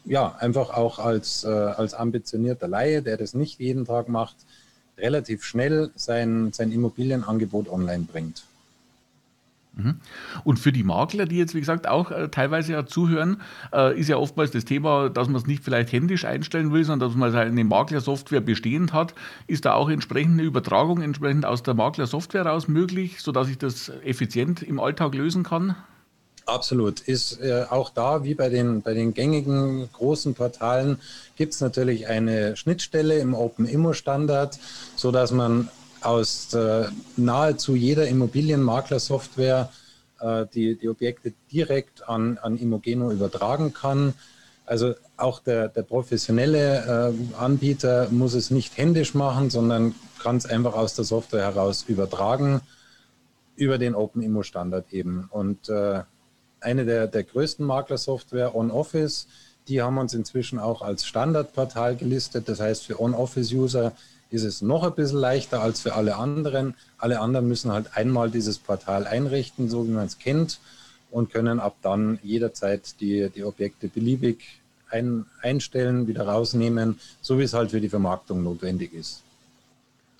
ja 0.05 0.35
einfach 0.39 0.69
auch 0.71 0.99
als, 0.99 1.43
äh, 1.43 1.47
als 1.47 1.93
ambitionierter 1.93 2.67
Laie, 2.67 3.01
der 3.01 3.17
das 3.17 3.33
nicht 3.33 3.59
jeden 3.59 3.85
Tag 3.85 4.09
macht, 4.09 4.35
relativ 4.97 5.43
schnell 5.43 5.91
sein, 5.95 6.51
sein 6.53 6.71
Immobilienangebot 6.71 7.69
online 7.69 8.05
bringt. 8.11 8.43
Mhm. 9.75 9.95
Und 10.43 10.59
für 10.59 10.71
die 10.71 10.83
Makler, 10.83 11.25
die 11.25 11.37
jetzt, 11.37 11.55
wie 11.55 11.59
gesagt, 11.59 11.87
auch 11.87 12.11
äh, 12.11 12.29
teilweise 12.29 12.73
ja 12.73 12.85
zuhören, 12.85 13.41
äh, 13.73 13.99
ist 13.99 14.07
ja 14.07 14.17
oftmals 14.17 14.51
das 14.51 14.65
Thema, 14.65 15.09
dass 15.09 15.27
man 15.27 15.37
es 15.37 15.47
nicht 15.47 15.63
vielleicht 15.63 15.91
händisch 15.91 16.25
einstellen 16.25 16.71
will, 16.71 16.83
sondern 16.83 17.09
dass 17.09 17.17
man 17.17 17.31
seine 17.31 17.63
Maklersoftware 17.63 18.41
bestehend 18.41 18.93
hat. 18.93 19.15
Ist 19.47 19.65
da 19.65 19.73
auch 19.73 19.89
entsprechende 19.89 20.43
Übertragung 20.43 21.01
entsprechend 21.01 21.45
aus 21.45 21.63
der 21.63 21.73
Maklersoftware 21.73 22.45
raus 22.45 22.67
möglich, 22.67 23.21
sodass 23.21 23.49
ich 23.49 23.57
das 23.57 23.91
effizient 24.03 24.61
im 24.61 24.79
Alltag 24.79 25.15
lösen 25.15 25.43
kann? 25.43 25.75
Absolut. 26.45 26.99
Ist 26.99 27.39
äh, 27.41 27.65
auch 27.69 27.89
da, 27.89 28.23
wie 28.23 28.35
bei 28.35 28.49
den, 28.49 28.81
bei 28.81 28.93
den 28.93 29.13
gängigen 29.13 29.89
großen 29.93 30.33
Portalen, 30.33 30.99
gibt 31.35 31.53
es 31.53 31.61
natürlich 31.61 32.07
eine 32.07 32.55
Schnittstelle 32.57 33.17
im 33.19 33.33
Open 33.33 33.65
Immo 33.65 33.93
Standard, 33.93 34.59
sodass 34.95 35.31
man 35.31 35.69
aus 36.05 36.53
äh, 36.53 36.85
nahezu 37.17 37.75
jeder 37.75 38.07
Immobilienmaklersoftware 38.07 39.69
äh, 40.19 40.45
die, 40.53 40.77
die 40.77 40.89
Objekte 40.89 41.33
direkt 41.51 42.07
an, 42.07 42.37
an 42.37 42.57
Immogeno 42.57 43.11
übertragen 43.11 43.73
kann. 43.73 44.13
Also 44.65 44.93
auch 45.17 45.39
der, 45.39 45.67
der 45.67 45.83
professionelle 45.83 47.13
äh, 47.13 47.35
Anbieter 47.37 48.07
muss 48.09 48.33
es 48.33 48.49
nicht 48.49 48.77
händisch 48.77 49.13
machen, 49.13 49.49
sondern 49.49 49.93
kann 50.21 50.37
es 50.37 50.45
einfach 50.45 50.73
aus 50.73 50.95
der 50.95 51.03
Software 51.03 51.43
heraus 51.43 51.83
übertragen 51.87 52.61
über 53.55 53.77
den 53.77 53.93
OpenImmo-Standard 53.93 54.93
eben. 54.93 55.27
Und 55.29 55.69
äh, 55.69 56.01
eine 56.61 56.85
der, 56.85 57.07
der 57.07 57.23
größten 57.23 57.65
Maklersoftware, 57.65 58.55
OnOffice, 58.55 59.27
die 59.67 59.81
haben 59.81 59.97
uns 59.97 60.13
inzwischen 60.13 60.59
auch 60.59 60.81
als 60.81 61.05
Standardportal 61.05 61.95
gelistet. 61.95 62.49
Das 62.49 62.59
heißt, 62.59 62.85
für 62.85 62.99
OnOffice-User 62.99 63.93
ist 64.33 64.43
es 64.43 64.61
noch 64.61 64.83
ein 64.83 64.95
bisschen 64.95 65.19
leichter 65.19 65.61
als 65.61 65.81
für 65.81 65.93
alle 65.93 66.15
anderen. 66.15 66.73
Alle 66.97 67.19
anderen 67.19 67.47
müssen 67.47 67.71
halt 67.71 67.95
einmal 67.95 68.31
dieses 68.31 68.57
Portal 68.57 69.05
einrichten, 69.05 69.69
so 69.69 69.87
wie 69.87 69.91
man 69.91 70.07
es 70.07 70.17
kennt, 70.17 70.59
und 71.11 71.31
können 71.31 71.59
ab 71.59 71.75
dann 71.83 72.17
jederzeit 72.23 72.99
die, 72.99 73.29
die 73.29 73.43
Objekte 73.43 73.87
beliebig 73.87 74.59
ein, 74.89 75.25
einstellen, 75.41 76.07
wieder 76.07 76.27
rausnehmen, 76.27 76.99
so 77.21 77.37
wie 77.37 77.43
es 77.43 77.53
halt 77.53 77.71
für 77.71 77.81
die 77.81 77.89
Vermarktung 77.89 78.43
notwendig 78.43 78.93
ist. 78.93 79.21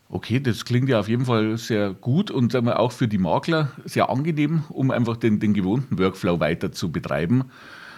Okay, 0.09 0.39
das 0.39 0.63
klingt 0.63 0.89
ja 0.89 0.99
auf 0.99 1.09
jeden 1.09 1.25
Fall 1.25 1.57
sehr 1.57 1.91
gut 1.93 2.29
und 2.29 2.55
auch 2.55 2.91
für 2.91 3.07
die 3.07 3.17
Makler 3.17 3.71
sehr 3.83 4.09
angenehm, 4.09 4.63
um 4.69 4.91
einfach 4.91 5.17
den, 5.17 5.39
den 5.39 5.55
gewohnten 5.55 5.97
Workflow 5.97 6.39
weiter 6.39 6.71
zu 6.71 6.91
betreiben. 6.91 7.45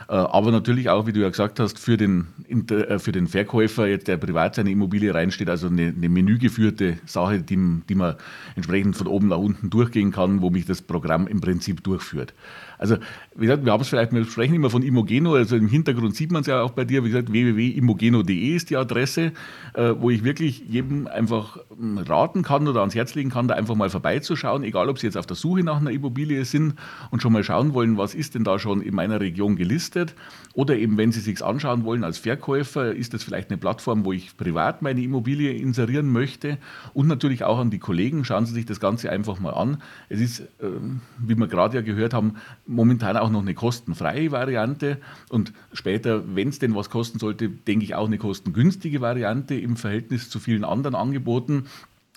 Äh, 0.07 0.13
aber 0.13 0.51
natürlich 0.51 0.89
auch, 0.89 1.07
wie 1.07 1.13
du 1.13 1.21
ja 1.21 1.29
gesagt 1.29 1.59
hast, 1.59 1.79
für 1.79 1.97
den, 1.97 2.27
äh, 2.69 2.99
für 2.99 3.11
den 3.11 3.27
Verkäufer, 3.27 3.97
der 3.97 4.17
privat 4.17 4.55
seine 4.55 4.71
Immobilie 4.71 5.13
reinsteht, 5.13 5.49
also 5.49 5.67
eine, 5.67 5.93
eine 5.95 6.09
menügeführte 6.09 6.97
Sache, 7.05 7.41
die, 7.41 7.81
die 7.89 7.95
man 7.95 8.15
entsprechend 8.55 8.95
von 8.95 9.07
oben 9.07 9.29
nach 9.29 9.37
unten 9.37 9.69
durchgehen 9.69 10.11
kann, 10.11 10.41
wo 10.41 10.49
mich 10.49 10.65
das 10.65 10.81
Programm 10.81 11.27
im 11.27 11.41
Prinzip 11.41 11.83
durchführt. 11.83 12.33
Also, 12.77 12.97
wie 13.35 13.45
gesagt, 13.45 13.65
wir 13.65 13.71
haben 13.71 13.81
es 13.81 13.87
vielleicht, 13.87 14.13
wir 14.13 14.25
sprechen 14.25 14.55
immer 14.55 14.69
von 14.69 14.83
Immogeno, 14.83 15.35
also 15.35 15.55
im 15.55 15.67
Hintergrund 15.67 16.15
sieht 16.15 16.31
man 16.31 16.41
es 16.41 16.47
ja 16.47 16.61
auch 16.61 16.71
bei 16.71 16.85
dir, 16.85 17.03
wie 17.03 17.09
gesagt, 17.09 17.31
www.immogeno.de 17.31 18.55
ist 18.55 18.69
die 18.69 18.77
Adresse, 18.77 19.31
äh, 19.73 19.93
wo 19.97 20.09
ich 20.09 20.23
wirklich 20.23 20.63
jedem 20.67 21.07
einfach 21.07 21.57
hm, 21.77 21.97
raten 21.99 22.43
kann 22.43 22.67
oder 22.67 22.81
ans 22.81 22.95
Herz 22.95 23.15
legen 23.15 23.29
kann, 23.29 23.47
da 23.47 23.55
einfach 23.55 23.75
mal 23.75 23.89
vorbeizuschauen, 23.89 24.63
egal 24.63 24.89
ob 24.89 24.99
sie 24.99 25.07
jetzt 25.07 25.17
auf 25.17 25.25
der 25.25 25.35
Suche 25.35 25.63
nach 25.63 25.77
einer 25.77 25.91
Immobilie 25.91 26.45
sind 26.45 26.75
und 27.11 27.21
schon 27.21 27.33
mal 27.33 27.43
schauen 27.43 27.73
wollen, 27.73 27.97
was 27.97 28.15
ist 28.15 28.35
denn 28.35 28.43
da 28.43 28.59
schon 28.59 28.81
in 28.81 28.95
meiner 28.95 29.19
Region 29.19 29.55
gelistet. 29.55 30.15
Oder 30.53 30.77
eben, 30.77 30.97
wenn 30.97 31.11
Sie 31.11 31.19
sich 31.19 31.43
anschauen 31.43 31.83
wollen 31.83 32.05
als 32.05 32.17
Verkäufer, 32.17 32.95
ist 32.95 33.13
das 33.13 33.23
vielleicht 33.23 33.49
eine 33.49 33.57
Plattform, 33.57 34.05
wo 34.05 34.13
ich 34.13 34.37
privat 34.37 34.81
meine 34.81 35.01
Immobilie 35.01 35.51
inserieren 35.51 36.09
möchte. 36.11 36.57
Und 36.93 37.07
natürlich 37.07 37.43
auch 37.43 37.59
an 37.59 37.71
die 37.71 37.79
Kollegen, 37.79 38.23
schauen 38.23 38.45
Sie 38.45 38.53
sich 38.53 38.65
das 38.65 38.79
Ganze 38.79 39.11
einfach 39.11 39.39
mal 39.39 39.51
an. 39.51 39.81
Es 40.07 40.21
ist, 40.21 40.43
ähm, 40.61 41.01
wie 41.17 41.35
wir 41.35 41.47
gerade 41.47 41.75
ja 41.75 41.81
gehört 41.81 42.13
haben, 42.13 42.35
momentan 42.67 43.17
auch 43.17 43.29
noch 43.29 43.41
eine 43.41 43.53
kostenfreie 43.53 44.31
Variante. 44.31 44.97
Und 45.29 45.53
später, 45.73 46.23
wenn 46.35 46.49
es 46.49 46.59
denn 46.59 46.75
was 46.75 46.89
kosten 46.89 47.19
sollte, 47.19 47.49
denke 47.49 47.85
ich 47.85 47.95
auch 47.95 48.07
eine 48.07 48.17
kostengünstige 48.17 49.01
Variante 49.01 49.55
im 49.55 49.77
Verhältnis 49.77 50.29
zu 50.29 50.39
vielen 50.39 50.63
anderen 50.63 50.95
Angeboten. 50.95 51.65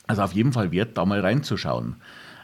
Also 0.07 0.23
auf 0.23 0.33
jeden 0.33 0.53
Fall 0.53 0.73
wert, 0.73 0.97
da 0.97 1.05
mal 1.05 1.21
reinzuschauen. 1.21 1.97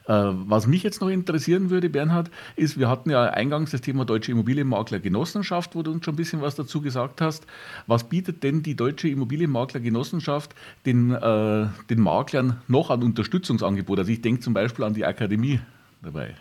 Äh, 0.06 0.12
was 0.12 0.66
mich 0.66 0.82
jetzt 0.82 1.00
noch 1.00 1.08
interessieren 1.08 1.70
würde, 1.70 1.88
Bernhard, 1.88 2.30
ist, 2.56 2.78
wir 2.78 2.88
hatten 2.88 3.10
ja 3.10 3.24
eingangs 3.24 3.70
das 3.70 3.80
Thema 3.80 4.04
Deutsche 4.04 4.32
Immobilienmakler 4.32 5.00
Genossenschaft, 5.00 5.74
wo 5.74 5.82
du 5.82 5.92
uns 5.92 6.04
schon 6.04 6.14
ein 6.14 6.16
bisschen 6.18 6.42
was 6.42 6.56
dazu 6.56 6.82
gesagt 6.82 7.20
hast. 7.20 7.46
Was 7.86 8.04
bietet 8.04 8.42
denn 8.42 8.62
die 8.62 8.76
Deutsche 8.76 9.08
Immobilienmakler 9.08 9.80
Genossenschaft 9.80 10.54
den, 10.84 11.10
äh, 11.10 11.66
den 11.88 12.00
Maklern 12.00 12.60
noch 12.68 12.90
an 12.90 13.02
Unterstützungsangebot? 13.02 13.98
Also 13.98 14.12
ich 14.12 14.20
denke 14.20 14.40
zum 14.40 14.52
Beispiel 14.52 14.84
an 14.84 14.92
die 14.92 15.06
Akademie 15.06 15.60
dabei. 16.02 16.34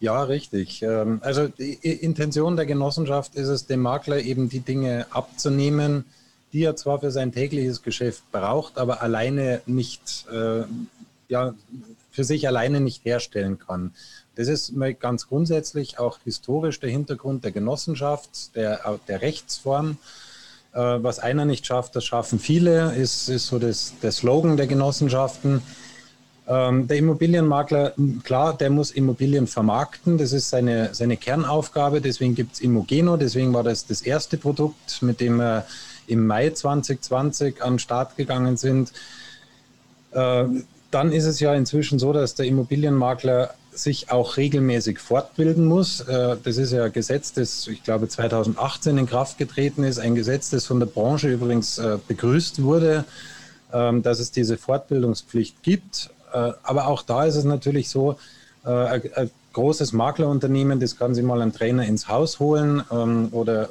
Ja, 0.00 0.22
richtig. 0.22 0.82
Ähm, 0.82 1.20
also 1.22 1.48
die 1.48 1.74
Intention 1.74 2.56
der 2.56 2.66
Genossenschaft 2.66 3.34
ist 3.34 3.48
es, 3.48 3.66
dem 3.66 3.80
Makler 3.80 4.20
eben 4.20 4.48
die 4.48 4.60
Dinge 4.60 5.06
abzunehmen, 5.10 6.04
die 6.52 6.62
er 6.62 6.76
zwar 6.76 7.00
für 7.00 7.10
sein 7.10 7.32
tägliches 7.32 7.82
Geschäft 7.82 8.22
braucht, 8.32 8.78
aber 8.78 9.02
alleine 9.02 9.60
nicht, 9.66 10.26
äh, 10.32 10.62
ja, 11.28 11.54
für 12.10 12.24
sich 12.24 12.46
alleine 12.46 12.80
nicht 12.80 13.04
herstellen 13.04 13.58
kann. 13.58 13.92
Das 14.34 14.48
ist 14.48 14.72
ganz 15.00 15.26
grundsätzlich 15.26 15.98
auch 15.98 16.18
historisch 16.24 16.78
der 16.80 16.90
Hintergrund 16.90 17.44
der 17.44 17.50
Genossenschaft, 17.50 18.54
der, 18.54 18.98
der 19.08 19.20
Rechtsform. 19.20 19.98
Äh, 20.72 20.78
was 20.78 21.18
einer 21.18 21.44
nicht 21.44 21.66
schafft, 21.66 21.96
das 21.96 22.04
schaffen 22.04 22.38
viele, 22.38 22.94
ist, 22.94 23.28
ist 23.28 23.48
so 23.48 23.58
das, 23.58 23.94
der 24.00 24.12
Slogan 24.12 24.56
der 24.56 24.68
Genossenschaften. 24.68 25.60
Ähm, 26.48 26.88
der 26.88 26.96
Immobilienmakler, 26.96 27.92
klar, 28.24 28.56
der 28.56 28.70
muss 28.70 28.90
Immobilien 28.90 29.46
vermarkten. 29.46 30.16
Das 30.16 30.32
ist 30.32 30.48
seine, 30.48 30.94
seine 30.94 31.18
Kernaufgabe. 31.18 32.00
Deswegen 32.00 32.34
gibt 32.34 32.54
es 32.54 32.60
Immogeno. 32.60 33.18
Deswegen 33.18 33.52
war 33.52 33.62
das 33.62 33.86
das 33.86 34.00
erste 34.00 34.38
Produkt, 34.38 35.02
mit 35.02 35.20
dem 35.20 35.40
er 35.40 35.66
im 36.06 36.26
Mai 36.26 36.48
2020 36.50 37.62
an 37.62 37.74
den 37.74 37.78
Start 37.78 38.16
gegangen 38.16 38.56
sind. 38.56 38.92
Äh, 40.12 40.44
dann 40.90 41.12
ist 41.12 41.26
es 41.26 41.38
ja 41.38 41.54
inzwischen 41.54 41.98
so, 41.98 42.14
dass 42.14 42.34
der 42.34 42.46
Immobilienmakler 42.46 43.54
sich 43.72 44.10
auch 44.10 44.38
regelmäßig 44.38 44.98
fortbilden 45.00 45.66
muss. 45.66 46.00
Äh, 46.00 46.36
das 46.42 46.56
ist 46.56 46.72
ja 46.72 46.84
ein 46.84 46.92
Gesetz, 46.92 47.34
das 47.34 47.66
ich 47.66 47.82
glaube 47.82 48.08
2018 48.08 48.96
in 48.96 49.06
Kraft 49.06 49.36
getreten 49.36 49.84
ist, 49.84 49.98
ein 49.98 50.14
Gesetz, 50.14 50.48
das 50.48 50.64
von 50.64 50.80
der 50.80 50.86
Branche 50.86 51.28
übrigens 51.28 51.76
äh, 51.76 51.98
begrüßt 52.08 52.62
wurde, 52.62 53.04
ähm, 53.72 54.02
dass 54.02 54.18
es 54.18 54.30
diese 54.30 54.56
Fortbildungspflicht 54.56 55.62
gibt. 55.62 56.10
Aber 56.32 56.86
auch 56.88 57.02
da 57.02 57.24
ist 57.24 57.36
es 57.36 57.44
natürlich 57.44 57.88
so, 57.88 58.18
ein 58.64 59.30
großes 59.58 59.92
Maklerunternehmen, 59.92 60.78
das 60.78 60.96
kann 60.96 61.14
sich 61.14 61.24
mal 61.24 61.42
einen 61.42 61.52
Trainer 61.52 61.84
ins 61.84 62.08
Haus 62.08 62.38
holen 62.38 62.82
ähm, 62.92 63.28
oder 63.32 63.68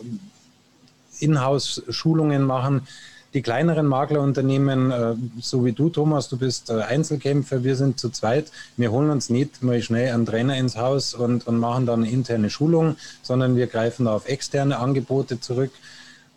Inhouse-Schulungen 1.20 2.44
machen. 2.44 2.88
Die 3.34 3.42
kleineren 3.42 3.86
Maklerunternehmen, 3.86 4.92
äh, 4.92 5.16
so 5.40 5.64
wie 5.64 5.72
du, 5.72 5.90
Thomas, 5.90 6.28
du 6.28 6.38
bist 6.38 6.70
äh, 6.70 6.82
Einzelkämpfer, 6.82 7.64
wir 7.64 7.76
sind 7.76 8.00
zu 8.00 8.10
zweit. 8.10 8.52
Wir 8.78 8.92
holen 8.92 9.10
uns 9.10 9.30
nicht 9.30 9.64
mal 9.64 9.82
schnell 9.82 10.14
einen 10.14 10.26
Trainer 10.26 10.58
ins 10.58 10.76
Haus 10.78 11.14
und, 11.14 11.48
und 11.48 11.58
machen 11.58 11.86
dann 11.86 12.04
interne 12.04 12.50
Schulung, 12.50 12.96
sondern 13.22 13.56
wir 13.56 13.68
greifen 13.68 14.06
da 14.06 14.16
auf 14.16 14.28
externe 14.28 14.80
Angebote 14.80 15.40
zurück. 15.40 15.72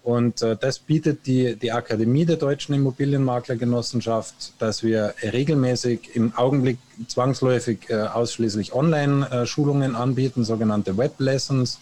Und 0.02 0.40
äh, 0.42 0.56
das 0.58 0.78
bietet 0.78 1.26
die, 1.26 1.56
die 1.56 1.72
Akademie 1.72 2.24
der 2.24 2.36
Deutschen 2.36 2.74
Immobilienmaklergenossenschaft, 2.74 4.54
dass 4.58 4.82
wir 4.82 5.14
regelmäßig 5.22 6.14
im 6.14 6.34
Augenblick 6.36 6.78
zwangsläufig 7.06 7.90
äh, 7.90 7.96
ausschließlich 7.96 8.72
Online-Schulungen 8.72 9.94
anbieten, 9.94 10.44
sogenannte 10.44 10.96
Web 10.96 11.14
Lessons. 11.18 11.78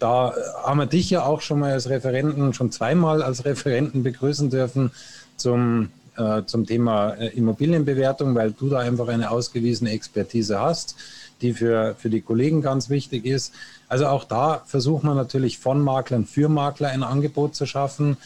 Da 0.00 0.34
haben 0.64 0.78
wir 0.78 0.86
dich 0.86 1.10
ja 1.10 1.24
auch 1.24 1.40
schon 1.40 1.60
mal 1.60 1.72
als 1.72 1.88
Referenten, 1.88 2.52
schon 2.54 2.72
zweimal 2.72 3.22
als 3.22 3.44
Referenten 3.44 4.02
begrüßen 4.02 4.50
dürfen 4.50 4.90
zum, 5.36 5.90
äh, 6.16 6.42
zum 6.46 6.66
Thema 6.66 7.10
äh, 7.14 7.28
Immobilienbewertung, 7.28 8.34
weil 8.34 8.50
du 8.50 8.68
da 8.68 8.80
einfach 8.80 9.06
eine 9.06 9.30
ausgewiesene 9.30 9.92
Expertise 9.92 10.60
hast, 10.60 10.96
die 11.40 11.52
für, 11.52 11.94
für 11.98 12.10
die 12.10 12.20
Kollegen 12.20 12.62
ganz 12.62 12.90
wichtig 12.90 13.26
ist. 13.26 13.52
Also 13.88 14.06
auch 14.06 14.24
da 14.24 14.62
versucht 14.66 15.04
man 15.04 15.16
natürlich 15.16 15.58
von 15.58 15.80
Maklern 15.80 16.26
für 16.26 16.48
Makler 16.48 16.88
ein 16.88 17.02
Angebot 17.02 17.54
zu 17.54 17.66
schaffen. 17.66 18.16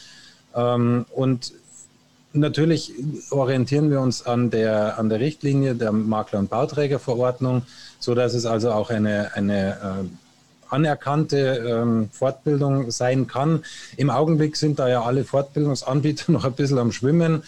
Ähm, 0.55 1.05
und 1.11 1.53
natürlich 2.33 2.93
orientieren 3.31 3.89
wir 3.89 4.01
uns 4.01 4.25
an 4.25 4.49
der, 4.49 4.97
an 4.97 5.09
der 5.09 5.19
Richtlinie 5.19 5.75
der 5.75 5.91
Makler- 5.91 6.39
und 6.39 6.49
Bauträgerverordnung, 6.49 7.63
so 7.99 8.15
dass 8.15 8.33
es 8.33 8.45
also 8.45 8.71
auch 8.71 8.89
eine, 8.89 9.31
eine 9.35 9.71
äh, 9.71 10.07
anerkannte 10.69 11.37
ähm, 11.37 12.09
Fortbildung 12.11 12.91
sein 12.91 13.27
kann. 13.27 13.63
Im 13.97 14.09
Augenblick 14.09 14.55
sind 14.55 14.79
da 14.79 14.87
ja 14.87 15.03
alle 15.03 15.23
Fortbildungsanbieter 15.23 16.31
noch 16.31 16.45
ein 16.45 16.53
bisschen 16.53 16.77
am 16.77 16.91
Schwimmen. 16.91 17.43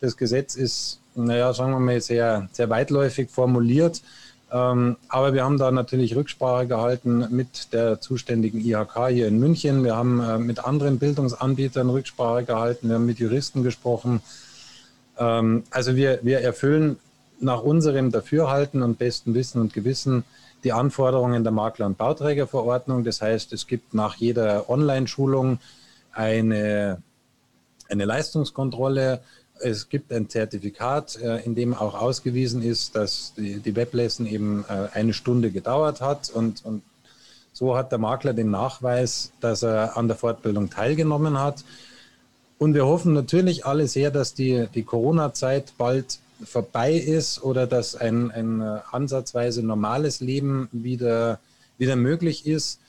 Das 0.00 0.16
Gesetz 0.16 0.54
ist, 0.54 0.98
naja, 1.14 1.52
sagen 1.54 1.72
wir 1.72 1.80
mal, 1.80 2.00
sehr, 2.00 2.48
sehr 2.52 2.68
weitläufig 2.68 3.30
formuliert. 3.30 4.02
Ähm, 4.52 4.96
aber 5.08 5.32
wir 5.32 5.44
haben 5.44 5.58
da 5.58 5.70
natürlich 5.70 6.14
Rücksprache 6.14 6.66
gehalten 6.66 7.26
mit 7.30 7.72
der 7.72 8.00
zuständigen 8.00 8.60
IHK 8.60 9.08
hier 9.08 9.28
in 9.28 9.38
München. 9.38 9.84
Wir 9.84 9.96
haben 9.96 10.20
äh, 10.20 10.38
mit 10.38 10.64
anderen 10.64 10.98
Bildungsanbietern 10.98 11.90
Rücksprache 11.90 12.44
gehalten. 12.44 12.88
Wir 12.88 12.96
haben 12.96 13.06
mit 13.06 13.18
Juristen 13.18 13.62
gesprochen. 13.62 14.22
Ähm, 15.18 15.64
also 15.70 15.96
wir, 15.96 16.20
wir 16.22 16.40
erfüllen 16.40 16.98
nach 17.40 17.62
unserem 17.62 18.10
Dafürhalten 18.10 18.82
und 18.82 18.98
besten 18.98 19.34
Wissen 19.34 19.60
und 19.60 19.72
Gewissen 19.72 20.24
die 20.62 20.72
Anforderungen 20.72 21.44
der 21.44 21.52
Makler- 21.52 21.86
und 21.86 21.98
Bauträgerverordnung. 21.98 23.04
Das 23.04 23.20
heißt, 23.20 23.52
es 23.52 23.66
gibt 23.66 23.92
nach 23.92 24.16
jeder 24.16 24.70
Online-Schulung 24.70 25.58
eine, 26.12 27.02
eine 27.88 28.04
Leistungskontrolle. 28.04 29.20
Es 29.60 29.88
gibt 29.88 30.12
ein 30.12 30.28
Zertifikat, 30.28 31.16
äh, 31.16 31.38
in 31.44 31.54
dem 31.54 31.74
auch 31.74 31.94
ausgewiesen 31.94 32.62
ist, 32.62 32.96
dass 32.96 33.34
die, 33.36 33.60
die 33.60 33.76
Weblessen 33.76 34.26
eben 34.26 34.64
äh, 34.68 34.88
eine 34.92 35.12
Stunde 35.12 35.50
gedauert 35.50 36.00
hat. 36.00 36.30
Und, 36.30 36.64
und 36.64 36.82
so 37.52 37.76
hat 37.76 37.92
der 37.92 37.98
Makler 37.98 38.34
den 38.34 38.50
Nachweis, 38.50 39.32
dass 39.40 39.62
er 39.62 39.96
an 39.96 40.08
der 40.08 40.16
Fortbildung 40.16 40.70
teilgenommen 40.70 41.38
hat. 41.38 41.64
Und 42.58 42.74
wir 42.74 42.86
hoffen 42.86 43.12
natürlich 43.12 43.64
alle 43.64 43.86
sehr, 43.88 44.10
dass 44.10 44.34
die, 44.34 44.66
die 44.74 44.82
Corona-Zeit 44.82 45.74
bald 45.78 46.18
vorbei 46.44 46.94
ist 46.94 47.42
oder 47.42 47.66
dass 47.66 47.94
ein, 47.94 48.30
ein 48.30 48.60
äh, 48.60 48.80
ansatzweise 48.90 49.62
normales 49.62 50.20
Leben 50.20 50.68
wieder, 50.72 51.38
wieder 51.78 51.96
möglich 51.96 52.46
ist 52.46 52.80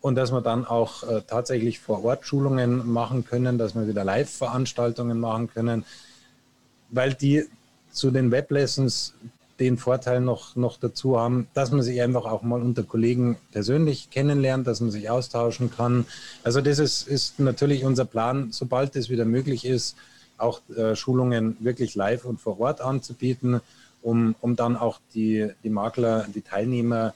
und 0.00 0.14
dass 0.14 0.32
wir 0.32 0.40
dann 0.40 0.64
auch 0.64 1.02
äh, 1.04 1.22
tatsächlich 1.26 1.80
vor 1.80 2.04
Ort 2.04 2.26
Schulungen 2.26 2.90
machen 2.90 3.24
können, 3.24 3.58
dass 3.58 3.74
wir 3.74 3.88
wieder 3.88 4.04
Live-Veranstaltungen 4.04 5.18
machen 5.18 5.50
können, 5.52 5.84
weil 6.90 7.14
die 7.14 7.44
zu 7.90 8.10
den 8.10 8.30
Weblessons 8.30 9.14
den 9.58 9.76
Vorteil 9.76 10.20
noch, 10.20 10.54
noch 10.54 10.78
dazu 10.78 11.18
haben, 11.18 11.48
dass 11.52 11.72
man 11.72 11.82
sich 11.82 12.00
einfach 12.00 12.26
auch 12.26 12.42
mal 12.42 12.62
unter 12.62 12.84
Kollegen 12.84 13.36
persönlich 13.50 14.10
kennenlernt, 14.10 14.66
dass 14.66 14.80
man 14.80 14.90
sich 14.90 15.10
austauschen 15.10 15.70
kann. 15.70 16.06
Also 16.44 16.60
das 16.60 16.78
ist, 16.78 17.08
ist 17.08 17.40
natürlich 17.40 17.84
unser 17.84 18.04
Plan, 18.04 18.48
sobald 18.52 18.94
es 18.94 19.10
wieder 19.10 19.24
möglich 19.24 19.64
ist, 19.64 19.96
auch 20.36 20.60
äh, 20.76 20.94
Schulungen 20.94 21.56
wirklich 21.58 21.96
live 21.96 22.24
und 22.24 22.40
vor 22.40 22.60
Ort 22.60 22.80
anzubieten, 22.80 23.60
um, 24.02 24.36
um 24.40 24.54
dann 24.54 24.76
auch 24.76 25.00
die, 25.14 25.50
die 25.64 25.70
Makler, 25.70 26.26
die 26.32 26.42
Teilnehmer 26.42 27.14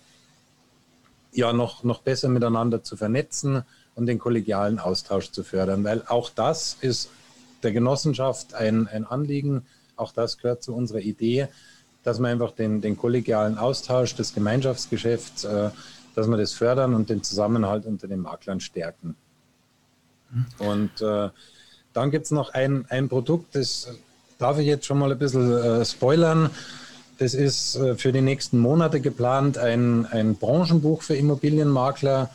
ja 1.32 1.52
noch, 1.52 1.84
noch 1.84 2.00
besser 2.00 2.28
miteinander 2.28 2.82
zu 2.82 2.96
vernetzen 2.96 3.62
und 3.94 4.06
den 4.06 4.18
kollegialen 4.18 4.80
Austausch 4.80 5.30
zu 5.30 5.44
fördern, 5.44 5.84
weil 5.84 6.02
auch 6.08 6.30
das 6.30 6.76
ist 6.80 7.08
der 7.62 7.72
Genossenschaft 7.72 8.54
ein, 8.54 8.88
ein 8.88 9.06
Anliegen, 9.06 9.66
auch 9.96 10.12
das 10.12 10.38
gehört 10.38 10.62
zu 10.62 10.74
unserer 10.74 11.00
Idee, 11.00 11.48
dass 12.02 12.18
wir 12.18 12.28
einfach 12.28 12.52
den, 12.52 12.80
den 12.80 12.96
kollegialen 12.96 13.58
Austausch 13.58 14.14
des 14.16 14.34
Gemeinschaftsgeschäfts, 14.34 15.44
äh, 15.44 15.70
dass 16.14 16.26
wir 16.26 16.36
das 16.36 16.52
fördern 16.52 16.94
und 16.94 17.08
den 17.08 17.22
Zusammenhalt 17.22 17.86
unter 17.86 18.08
den 18.08 18.20
Maklern 18.20 18.60
stärken. 18.60 19.16
Hm. 20.32 20.46
Und 20.58 21.00
äh, 21.00 21.30
dann 21.92 22.10
gibt 22.10 22.24
es 22.26 22.30
noch 22.30 22.54
ein, 22.54 22.86
ein 22.88 23.08
Produkt, 23.08 23.54
das 23.54 23.88
darf 24.38 24.58
ich 24.58 24.66
jetzt 24.66 24.86
schon 24.86 24.98
mal 24.98 25.12
ein 25.12 25.18
bisschen 25.18 25.52
äh, 25.52 25.84
spoilern. 25.84 26.50
Das 27.18 27.34
ist 27.34 27.76
äh, 27.76 27.94
für 27.94 28.12
die 28.12 28.20
nächsten 28.20 28.58
Monate 28.58 29.00
geplant, 29.00 29.58
ein, 29.58 30.06
ein 30.06 30.34
Branchenbuch 30.34 31.02
für 31.02 31.14
Immobilienmakler. 31.14 32.30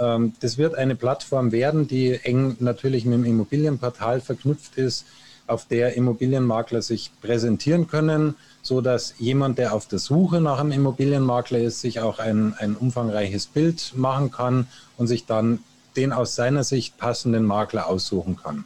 Ähm, 0.00 0.32
das 0.40 0.58
wird 0.58 0.74
eine 0.74 0.96
Plattform 0.96 1.52
werden, 1.52 1.86
die 1.86 2.12
eng 2.14 2.56
natürlich 2.58 3.04
mit 3.04 3.18
dem 3.18 3.24
Immobilienportal 3.24 4.20
verknüpft 4.20 4.76
ist, 4.76 5.06
auf 5.46 5.66
der 5.66 5.96
Immobilienmakler 5.96 6.80
sich 6.80 7.10
präsentieren 7.20 7.88
können, 7.88 8.34
so 8.62 8.80
dass 8.80 9.14
jemand, 9.18 9.58
der 9.58 9.74
auf 9.74 9.86
der 9.86 9.98
Suche 9.98 10.40
nach 10.40 10.60
einem 10.60 10.72
Immobilienmakler 10.72 11.58
ist, 11.58 11.80
sich 11.80 12.00
auch 12.00 12.18
ein, 12.18 12.54
ein 12.58 12.76
umfangreiches 12.76 13.46
Bild 13.46 13.92
machen 13.96 14.30
kann 14.30 14.66
und 14.96 15.06
sich 15.06 15.26
dann 15.26 15.58
den 15.96 16.12
aus 16.12 16.36
seiner 16.36 16.64
Sicht 16.64 16.98
passenden 16.98 17.44
Makler 17.44 17.88
aussuchen 17.88 18.36
kann. 18.36 18.64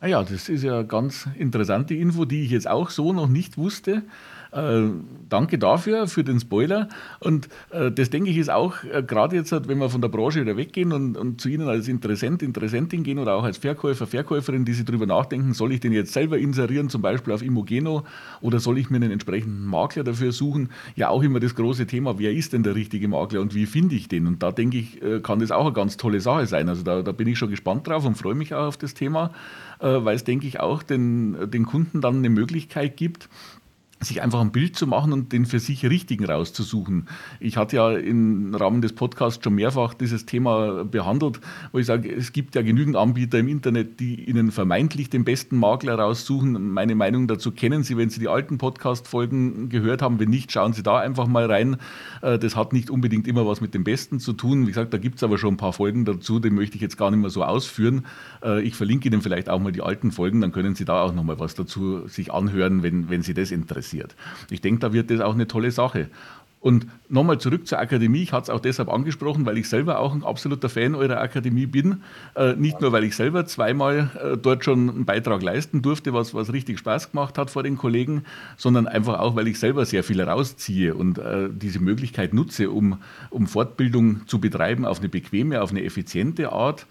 Ah 0.00 0.06
ja, 0.06 0.22
das 0.22 0.50
ist 0.50 0.62
ja 0.62 0.82
ganz 0.82 1.26
interessante 1.38 1.94
Info, 1.94 2.26
die 2.26 2.44
ich 2.44 2.50
jetzt 2.50 2.68
auch 2.68 2.90
so 2.90 3.14
noch 3.14 3.28
nicht 3.28 3.56
wusste. 3.56 4.02
Äh, 4.54 4.90
danke 5.28 5.58
dafür, 5.58 6.06
für 6.06 6.22
den 6.22 6.38
Spoiler. 6.38 6.88
Und 7.18 7.48
äh, 7.70 7.90
das 7.90 8.10
denke 8.10 8.30
ich 8.30 8.36
ist 8.36 8.50
auch, 8.50 8.84
äh, 8.84 9.02
gerade 9.02 9.34
jetzt, 9.34 9.50
wenn 9.50 9.78
wir 9.78 9.90
von 9.90 10.00
der 10.00 10.08
Branche 10.08 10.40
wieder 10.40 10.56
weggehen 10.56 10.92
und, 10.92 11.16
und 11.16 11.40
zu 11.40 11.48
Ihnen 11.48 11.68
als 11.68 11.88
Interessent, 11.88 12.40
Interessentin 12.40 13.02
gehen 13.02 13.18
oder 13.18 13.34
auch 13.34 13.42
als 13.42 13.58
Verkäufer, 13.58 14.06
Verkäuferin, 14.06 14.64
die 14.64 14.72
sich 14.72 14.84
darüber 14.84 15.06
nachdenken, 15.06 15.54
soll 15.54 15.72
ich 15.72 15.80
den 15.80 15.92
jetzt 15.92 16.12
selber 16.12 16.38
inserieren, 16.38 16.88
zum 16.88 17.02
Beispiel 17.02 17.32
auf 17.32 17.42
Immogeno, 17.42 18.04
oder 18.42 18.60
soll 18.60 18.78
ich 18.78 18.90
mir 18.90 18.96
einen 18.96 19.10
entsprechenden 19.10 19.66
Makler 19.66 20.04
dafür 20.04 20.30
suchen? 20.30 20.68
Ja, 20.94 21.08
auch 21.08 21.24
immer 21.24 21.40
das 21.40 21.56
große 21.56 21.88
Thema, 21.88 22.20
wer 22.20 22.32
ist 22.32 22.52
denn 22.52 22.62
der 22.62 22.76
richtige 22.76 23.08
Makler 23.08 23.40
und 23.40 23.56
wie 23.56 23.66
finde 23.66 23.96
ich 23.96 24.06
den? 24.06 24.28
Und 24.28 24.40
da 24.44 24.52
denke 24.52 24.78
ich, 24.78 25.02
äh, 25.02 25.18
kann 25.18 25.40
das 25.40 25.50
auch 25.50 25.64
eine 25.64 25.74
ganz 25.74 25.96
tolle 25.96 26.20
Sache 26.20 26.46
sein. 26.46 26.68
Also 26.68 26.84
da, 26.84 27.02
da 27.02 27.10
bin 27.10 27.26
ich 27.26 27.38
schon 27.38 27.50
gespannt 27.50 27.88
drauf 27.88 28.04
und 28.04 28.14
freue 28.14 28.36
mich 28.36 28.54
auch 28.54 28.66
auf 28.66 28.76
das 28.76 28.94
Thema, 28.94 29.32
äh, 29.80 29.86
weil 29.86 30.14
es, 30.14 30.22
denke 30.22 30.46
ich, 30.46 30.60
auch 30.60 30.84
den, 30.84 31.50
den 31.50 31.66
Kunden 31.66 32.00
dann 32.00 32.18
eine 32.18 32.30
Möglichkeit 32.30 32.96
gibt, 32.96 33.28
sich 34.04 34.22
einfach 34.22 34.40
ein 34.40 34.52
Bild 34.52 34.76
zu 34.76 34.86
machen 34.86 35.12
und 35.12 35.32
den 35.32 35.46
für 35.46 35.58
sich 35.58 35.84
richtigen 35.84 36.24
rauszusuchen. 36.24 37.08
Ich 37.40 37.56
hatte 37.56 37.76
ja 37.76 37.92
im 37.92 38.54
Rahmen 38.54 38.82
des 38.82 38.92
Podcasts 38.92 39.42
schon 39.42 39.54
mehrfach 39.54 39.94
dieses 39.94 40.26
Thema 40.26 40.84
behandelt, 40.84 41.40
wo 41.72 41.78
ich 41.78 41.86
sage, 41.86 42.12
es 42.12 42.32
gibt 42.32 42.54
ja 42.54 42.62
genügend 42.62 42.96
Anbieter 42.96 43.38
im 43.38 43.48
Internet, 43.48 44.00
die 44.00 44.24
Ihnen 44.24 44.50
vermeintlich 44.50 45.10
den 45.10 45.24
besten 45.24 45.56
Makler 45.56 45.96
raussuchen. 45.96 46.70
Meine 46.70 46.94
Meinung 46.94 47.26
dazu 47.26 47.52
kennen 47.52 47.82
Sie, 47.82 47.96
wenn 47.96 48.10
Sie 48.10 48.20
die 48.20 48.28
alten 48.28 48.58
Podcast-Folgen 48.58 49.68
gehört 49.68 50.02
haben. 50.02 50.18
Wenn 50.18 50.30
nicht, 50.30 50.52
schauen 50.52 50.72
Sie 50.72 50.82
da 50.82 50.98
einfach 50.98 51.26
mal 51.26 51.46
rein. 51.46 51.76
Äh, 52.22 52.38
das 52.38 52.56
hat 52.56 52.72
nicht 52.72 52.90
unbedingt 52.90 53.26
immer 53.26 53.46
was 53.46 53.60
mit 53.60 53.74
dem 53.74 53.84
Besten 53.84 54.20
zu 54.20 54.32
tun. 54.32 54.62
Wie 54.62 54.70
gesagt, 54.70 54.92
da 54.92 54.98
gibt 54.98 55.16
es 55.16 55.22
aber 55.22 55.38
schon 55.38 55.54
ein 55.54 55.58
paar 55.58 55.72
Folgen 55.72 56.04
dazu, 56.04 56.40
die 56.40 56.50
möchte 56.50 56.76
ich 56.76 56.82
jetzt 56.82 56.96
gar 56.96 57.10
nicht 57.10 57.20
mehr 57.20 57.30
so 57.30 57.44
ausführen. 57.44 58.06
Äh, 58.42 58.62
ich 58.62 58.74
verlinke 58.74 59.08
Ihnen 59.08 59.22
vielleicht 59.22 59.48
auch 59.48 59.60
mal 59.60 59.72
die 59.72 59.82
alten 59.82 60.12
Folgen, 60.12 60.40
dann 60.40 60.52
können 60.52 60.74
Sie 60.74 60.84
da 60.84 61.02
auch 61.02 61.14
noch 61.14 61.24
mal 61.24 61.38
was 61.38 61.54
dazu 61.54 62.06
sich 62.08 62.32
anhören, 62.32 62.82
wenn, 62.82 63.08
wenn 63.08 63.22
Sie 63.22 63.34
das 63.34 63.50
interessiert 63.50 63.93
interessiert. 63.94 64.14
Ich 64.50 64.60
denke, 64.60 64.80
da 64.80 64.92
wird 64.92 65.10
das 65.10 65.20
auch 65.20 65.34
eine 65.34 65.46
tolle 65.46 65.70
Sache. 65.70 66.08
Und 66.60 66.86
nochmal 67.10 67.38
zurück 67.38 67.66
zur 67.66 67.78
Akademie. 67.78 68.22
Ich 68.22 68.32
hatte 68.32 68.44
es 68.44 68.50
auch 68.50 68.60
deshalb 68.60 68.88
angesprochen, 68.88 69.44
weil 69.44 69.58
ich 69.58 69.68
selber 69.68 69.98
auch 69.98 70.14
ein 70.14 70.24
absoluter 70.24 70.70
Fan 70.70 70.94
eurer 70.94 71.20
Akademie 71.20 71.66
bin. 71.66 72.00
Äh, 72.34 72.54
nicht 72.54 72.80
nur, 72.80 72.90
weil 72.90 73.04
ich 73.04 73.14
selber 73.16 73.44
zweimal 73.44 74.10
äh, 74.18 74.38
dort 74.38 74.64
schon 74.64 74.88
einen 74.88 75.04
Beitrag 75.04 75.42
leisten 75.42 75.82
durfte, 75.82 76.14
was, 76.14 76.32
was 76.32 76.54
richtig 76.54 76.78
Spaß 76.78 77.10
gemacht 77.10 77.36
hat 77.36 77.50
vor 77.50 77.62
den 77.62 77.76
Kollegen, 77.76 78.24
sondern 78.56 78.86
einfach 78.86 79.18
auch, 79.18 79.36
weil 79.36 79.46
ich 79.46 79.58
selber 79.58 79.84
sehr 79.84 80.02
viel 80.02 80.22
rausziehe 80.22 80.94
und 80.94 81.18
äh, 81.18 81.50
diese 81.52 81.80
Möglichkeit 81.80 82.32
nutze, 82.32 82.70
um, 82.70 82.96
um 83.28 83.46
Fortbildung 83.46 84.26
zu 84.26 84.40
betreiben 84.40 84.86
auf 84.86 85.00
eine 85.00 85.10
bequeme, 85.10 85.60
auf 85.60 85.70
eine 85.70 85.84
effiziente 85.84 86.50
Art 86.50 86.86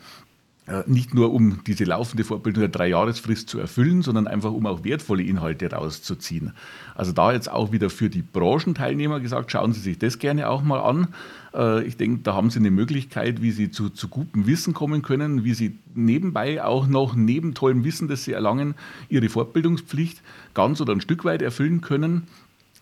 nicht 0.86 1.14
nur 1.14 1.34
um 1.34 1.60
diese 1.68 1.84
laufende 1.84 2.24
Fortbildung 2.24 2.62
der 2.62 2.70
Dreijahresfrist 2.70 3.50
zu 3.50 3.60
erfüllen, 3.60 4.02
sondern 4.02 4.28
einfach 4.28 4.52
um 4.52 4.66
auch 4.66 4.84
wertvolle 4.84 5.24
Inhalte 5.24 5.70
rauszuziehen. 5.70 6.54
Also 6.96 7.12
da 7.12 7.34
jetzt 7.34 7.52
auch 7.52 7.72
wieder 7.74 7.90
für 7.90 8.10
die 8.10 8.22
Branchenteilnehmer 8.22 9.20
gesagt, 9.20 9.52
schauen 9.52 9.74
Sie 9.74 9.82
sich 9.82 10.00
das 10.00 10.20
gerne 10.20 10.48
auch 10.48 10.64
mal 10.64 10.80
an. 10.80 11.10
Äh, 11.54 11.84
ich 11.84 11.98
denke, 11.98 12.22
da 12.24 12.34
haben 12.34 12.50
Sie 12.50 12.60
eine 12.60 12.72
Möglichkeit, 12.72 13.42
wie 13.42 13.52
Sie 13.52 13.72
zu, 13.72 13.90
zu 13.90 14.08
gutem 14.08 14.48
Wissen 14.48 14.74
kommen 14.74 15.02
können, 15.02 15.44
wie 15.44 15.54
Sie 15.54 15.80
nebenbei 15.96 16.64
auch 16.64 16.88
noch 16.88 17.14
neben 17.14 17.54
tollem 17.54 17.84
Wissen, 17.84 18.08
das 18.08 18.24
Sie 18.24 18.32
erlangen, 18.32 18.76
Ihre 19.10 19.28
Fortbildungspflicht 19.28 20.22
ganz 20.54 20.80
oder 20.80 20.94
ein 20.94 21.02
Stück 21.02 21.26
weit 21.26 21.42
erfüllen 21.42 21.82
können 21.82 22.28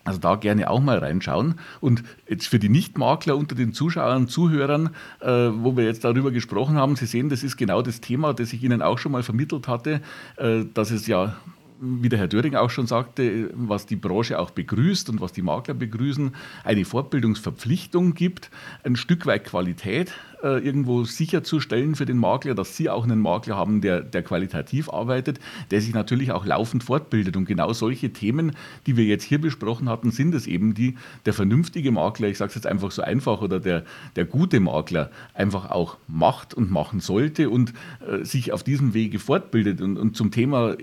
also 0.04 0.18
da 0.18 0.34
gerne 0.36 0.68
auch 0.68 0.80
mal 0.80 0.98
reinschauen. 0.98 1.56
Und 1.80 2.02
jetzt 2.28 2.48
für 2.48 2.58
die 2.58 2.68
Nichtmakler 2.68 3.36
unter 3.36 3.54
den 3.54 3.72
Zuschauern, 3.72 4.28
Zuhörern, 4.28 4.90
äh, 5.20 5.28
wo 5.28 5.76
wir 5.76 5.84
jetzt 5.84 6.04
darüber 6.04 6.30
gesprochen 6.30 6.76
haben, 6.76 6.96
Sie 6.96 7.06
sehen, 7.06 7.28
das 7.28 7.42
ist 7.42 7.56
genau 7.56 7.82
das 7.82 8.00
Thema, 8.00 8.34
das 8.34 8.52
ich 8.52 8.62
Ihnen 8.62 8.82
auch 8.82 8.98
schon 8.98 9.12
mal 9.12 9.22
vermittelt 9.22 9.68
hatte, 9.68 10.00
äh, 10.36 10.64
dass 10.74 10.90
es 10.90 11.06
ja 11.06 11.36
wie 11.84 12.08
der 12.08 12.20
Herr 12.20 12.28
Döring 12.28 12.54
auch 12.54 12.70
schon 12.70 12.86
sagte, 12.86 13.50
was 13.54 13.86
die 13.86 13.96
Branche 13.96 14.38
auch 14.38 14.50
begrüßt 14.50 15.10
und 15.10 15.20
was 15.20 15.32
die 15.32 15.42
Makler 15.42 15.74
begrüßen, 15.74 16.30
eine 16.62 16.84
Fortbildungsverpflichtung 16.84 18.14
gibt, 18.14 18.50
ein 18.84 18.94
Stück 18.94 19.26
weit 19.26 19.44
Qualität 19.44 20.12
äh, 20.42 20.58
irgendwo 20.58 21.04
sicherzustellen 21.04 21.94
für 21.94 22.06
den 22.06 22.18
Makler, 22.18 22.54
dass 22.54 22.76
Sie 22.76 22.90
auch 22.90 23.04
einen 23.04 23.20
Makler 23.20 23.56
haben, 23.56 23.80
der, 23.80 24.00
der 24.00 24.22
qualitativ 24.22 24.90
arbeitet, 24.90 25.40
der 25.70 25.80
sich 25.80 25.94
natürlich 25.94 26.32
auch 26.32 26.44
laufend 26.44 26.84
fortbildet. 26.84 27.36
Und 27.36 27.46
genau 27.46 27.72
solche 27.72 28.12
Themen, 28.12 28.52
die 28.86 28.96
wir 28.96 29.04
jetzt 29.04 29.24
hier 29.24 29.40
besprochen 29.40 29.88
hatten, 29.88 30.10
sind 30.10 30.34
es 30.34 30.46
eben, 30.46 30.74
die 30.74 30.96
der 31.26 31.32
vernünftige 31.32 31.90
Makler, 31.90 32.28
ich 32.28 32.38
sage 32.38 32.50
es 32.50 32.54
jetzt 32.54 32.66
einfach 32.66 32.90
so 32.90 33.02
einfach, 33.02 33.40
oder 33.40 33.60
der, 33.60 33.84
der 34.16 34.24
gute 34.24 34.60
Makler 34.60 35.10
einfach 35.34 35.70
auch 35.70 35.96
macht 36.08 36.54
und 36.54 36.70
machen 36.70 37.00
sollte 37.00 37.50
und 37.50 37.72
äh, 38.06 38.24
sich 38.24 38.52
auf 38.52 38.62
diesem 38.62 38.94
Wege 38.94 39.18
fortbildet. 39.18 39.80
Und, 39.80 39.96
und 39.96 40.16
zum 40.16 40.30
Thema 40.30 40.76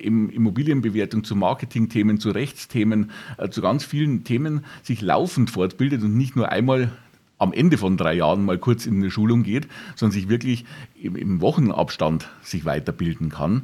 Immobilienbewertung, 0.90 1.24
zu 1.24 1.36
Marketingthemen, 1.36 2.20
zu 2.20 2.32
Rechtsthemen, 2.32 3.12
äh, 3.38 3.50
zu 3.50 3.62
ganz 3.62 3.84
vielen 3.84 4.24
Themen 4.24 4.66
sich 4.84 5.02
laufend 5.02 5.50
fortbildet 5.50 6.04
und 6.04 6.16
nicht 6.18 6.36
nur 6.36 6.50
einmal 6.50 6.92
am 7.38 7.54
Ende 7.54 7.78
von 7.78 7.96
drei 7.96 8.16
Jahren 8.16 8.44
mal 8.44 8.58
kurz 8.58 8.86
in 8.86 8.98
eine 8.98 9.12
Schulung 9.12 9.44
geht, 9.44 9.68
sondern 9.96 10.14
sich 10.14 10.28
wirklich 10.28 10.66
im, 11.02 11.40
Wochenabstand 11.40 12.30
sich 12.42 12.66
weiterbilden 12.66 13.30
kann. 13.30 13.64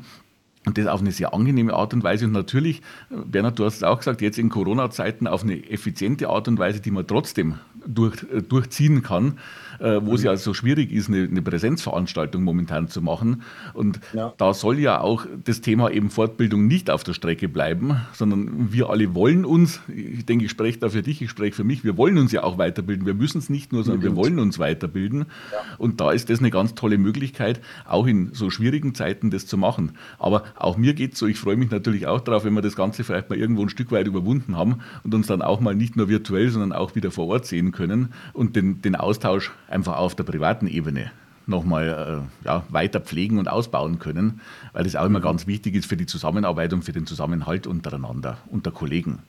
Und 0.66 0.78
das 0.78 0.88
auf 0.88 1.02
eine 1.02 1.12
sehr 1.12 1.34
angenehme 1.34 1.74
Art 1.74 1.94
und 1.94 2.04
Weise. 2.04 2.26
Und 2.26 2.32
natürlich, 2.32 2.82
Bernhard, 3.10 3.60
du 3.60 3.66
hast 3.66 3.76
es 3.76 3.84
auch 3.84 4.00
gesagt, 4.00 4.22
jetzt 4.22 4.40
in 4.40 4.50
Corona-Zeiten 4.50 5.28
auf 5.28 5.44
eine 5.44 5.70
effiziente 5.70 6.30
Art 6.30 6.48
und 6.48 6.58
Weise, 6.58 6.80
die 6.80 6.90
man 6.90 7.06
trotzdem 7.06 7.60
durch, 7.86 8.24
äh, 8.34 8.42
durchziehen 8.42 9.04
kann 9.04 9.38
äh, 9.80 10.00
wo 10.04 10.16
es 10.16 10.24
ja 10.24 10.36
so 10.38 10.54
schwierig 10.54 10.92
ist, 10.92 11.10
eine, 11.10 11.24
eine, 11.24 11.42
Präsenzveranstaltung 11.42 12.44
momentan 12.44 12.88
zu 12.88 13.02
machen. 13.02 13.44
Und 13.74 14.00
ja. 14.14 14.34
da 14.38 14.54
soll 14.54 14.80
ja 14.80 15.00
auch 15.00 15.26
das 15.44 15.62
Thema 15.62 15.90
eben 15.92 16.10
Fortbildung 16.10 16.68
nicht 16.68 16.90
auf 16.90 17.04
der 17.04 17.14
Strecke 17.14 17.48
bleiben, 17.50 17.96
sondern 18.14 18.72
wir 18.72 18.90
alle 18.90 19.14
wollen 19.14 19.46
uns, 19.46 19.82
ich 19.88 20.26
denke, 20.26 20.46
ich 20.46 20.52
spreche 20.52 20.80
da 20.80 20.90
für 20.90 21.02
dich, 21.02 21.22
ich 21.22 21.30
spreche 21.30 21.56
für 21.56 21.64
mich, 21.64 21.84
wir 21.84 21.98
wollen 21.98 22.18
uns 22.18 22.32
ja 22.32 22.44
auch 22.44 22.58
weiterbilden. 22.58 23.06
Wir 23.06 23.14
müssen 23.14 23.38
es 23.38 23.50
nicht 23.50 23.72
nur, 23.72 23.84
sondern 23.84 24.04
wir 24.04 24.16
wollen 24.16 24.40
uns 24.40 24.60
weiterbilden. 24.60 25.26
Ja. 25.52 25.58
Und 25.78 26.02
da 26.02 26.12
ist 26.12 26.30
das 26.30 26.40
eine 26.40 26.52
ganz 26.52 26.76
tolle 26.76 26.98
Möglichkeit, 26.98 27.62
auch 27.86 28.08
in 28.08 28.34
so 28.34 28.50
schwierigen 28.50 28.96
Zeiten 28.96 29.30
das 29.30 29.46
zu 29.46 29.58
machen. 29.58 29.94
Aber 30.20 30.44
auch 30.56 30.78
mir 30.78 30.94
geht 30.94 31.14
es 31.14 31.20
so, 31.20 31.28
ich 31.28 31.40
freue 31.40 31.58
mich 31.58 31.72
natürlich 31.72 32.08
auch 32.08 32.22
darauf, 32.22 32.46
wenn 32.46 32.54
wir 32.54 32.62
das 32.62 32.76
Ganze 32.76 33.04
vielleicht 33.04 33.30
mal 33.30 33.38
irgendwo 33.38 33.62
ein 33.62 33.70
Stück 33.70 33.92
weit 33.92 34.08
überwunden 34.08 34.56
haben 34.56 34.80
und 35.04 35.14
uns 35.14 35.28
dann 35.28 35.42
auch 35.42 35.60
mal 35.60 35.76
nicht 35.76 35.96
nur 35.96 36.10
virtuell, 36.10 36.50
sondern 36.50 36.74
auch 36.74 36.96
wieder 36.96 37.12
vor 37.12 37.28
Ort 37.28 37.46
sehen 37.46 37.72
können 37.72 38.14
und 38.34 38.56
den, 38.56 38.82
den 38.82 38.96
Austausch 38.96 39.52
einfach 39.68 39.98
auf 39.98 40.16
der 40.16 40.24
privaten 40.24 40.68
Ebene 40.68 41.12
nochmal 41.48 42.28
äh, 42.44 42.46
ja, 42.46 42.64
weiter 42.70 43.00
pflegen 43.00 43.38
und 43.38 43.48
ausbauen 43.48 44.00
können, 44.00 44.42
weil 44.74 44.84
das 44.84 44.96
auch 44.96 45.06
immer 45.06 45.22
ganz 45.22 45.48
wichtig 45.48 45.76
ist 45.76 45.86
für 45.86 45.98
die 45.98 46.06
Zusammenarbeit 46.06 46.74
und 46.74 46.84
für 46.84 46.92
den 46.92 47.06
Zusammenhalt 47.06 47.68
untereinander, 47.68 48.38
unter 48.50 48.72
Kollegen. 48.72 49.20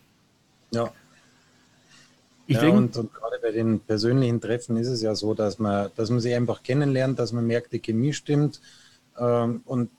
Ja. 0.71 0.91
Ich 2.47 2.57
ja, 2.57 2.63
denke, 2.63 2.79
und, 2.79 2.97
und, 2.97 3.13
gerade 3.13 3.37
bei 3.43 3.51
den 3.51 3.81
persönlichen 3.81 4.41
Treffen 4.41 4.77
ist 4.77 4.89
es 4.89 5.03
ja 5.03 5.15
so, 5.15 5.35
dass 5.35 5.59
man, 5.59 5.91
dass 5.97 6.11
man 6.11 6.21
sich 6.21 6.35
einfach 6.35 6.63
kennenlernt, 6.63 7.19
dass 7.19 7.33
man 7.33 7.47
merkt, 7.47 7.73
die 7.73 7.81
Chemie 7.81 8.13
stimmt. 8.13 8.61
Ähm, 9.19 9.63
und 9.65 9.91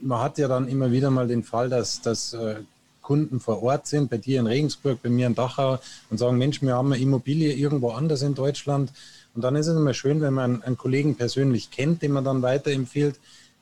man 0.00 0.20
hat 0.20 0.38
ja 0.38 0.48
dann 0.48 0.68
immer 0.68 0.92
wieder 0.92 1.10
mal 1.10 1.26
den 1.26 1.42
Fall, 1.42 1.70
dass, 1.70 2.02
dass 2.02 2.34
äh, 2.34 2.56
Kunden 3.00 3.40
vor 3.40 3.62
Ort 3.62 3.86
sind, 3.86 4.10
bei 4.10 4.18
dir 4.18 4.38
in 4.38 4.46
Regensburg, 4.46 5.02
bei 5.02 5.08
mir 5.08 5.26
in 5.26 5.34
Dachau 5.34 5.78
und 6.10 6.18
sagen, 6.18 6.36
Mensch, 6.36 6.60
wir 6.60 6.74
haben 6.74 6.92
eine 6.92 7.02
Immobilie 7.02 7.54
irgendwo 7.54 7.92
anders 7.92 8.20
in 8.20 8.34
Deutschland 8.34 8.92
und 9.34 9.42
dann 9.42 9.56
ist 9.56 9.66
es 9.66 9.76
immer 9.76 9.94
schön, 9.94 10.20
wenn 10.20 10.34
man 10.34 10.62
einen 10.62 10.76
Kollegen 10.76 11.14
persönlich 11.14 11.70
kennt, 11.70 12.02
den 12.02 12.12
man 12.12 12.24
dann 12.24 12.42
weiterempfiehlt, 12.42 13.20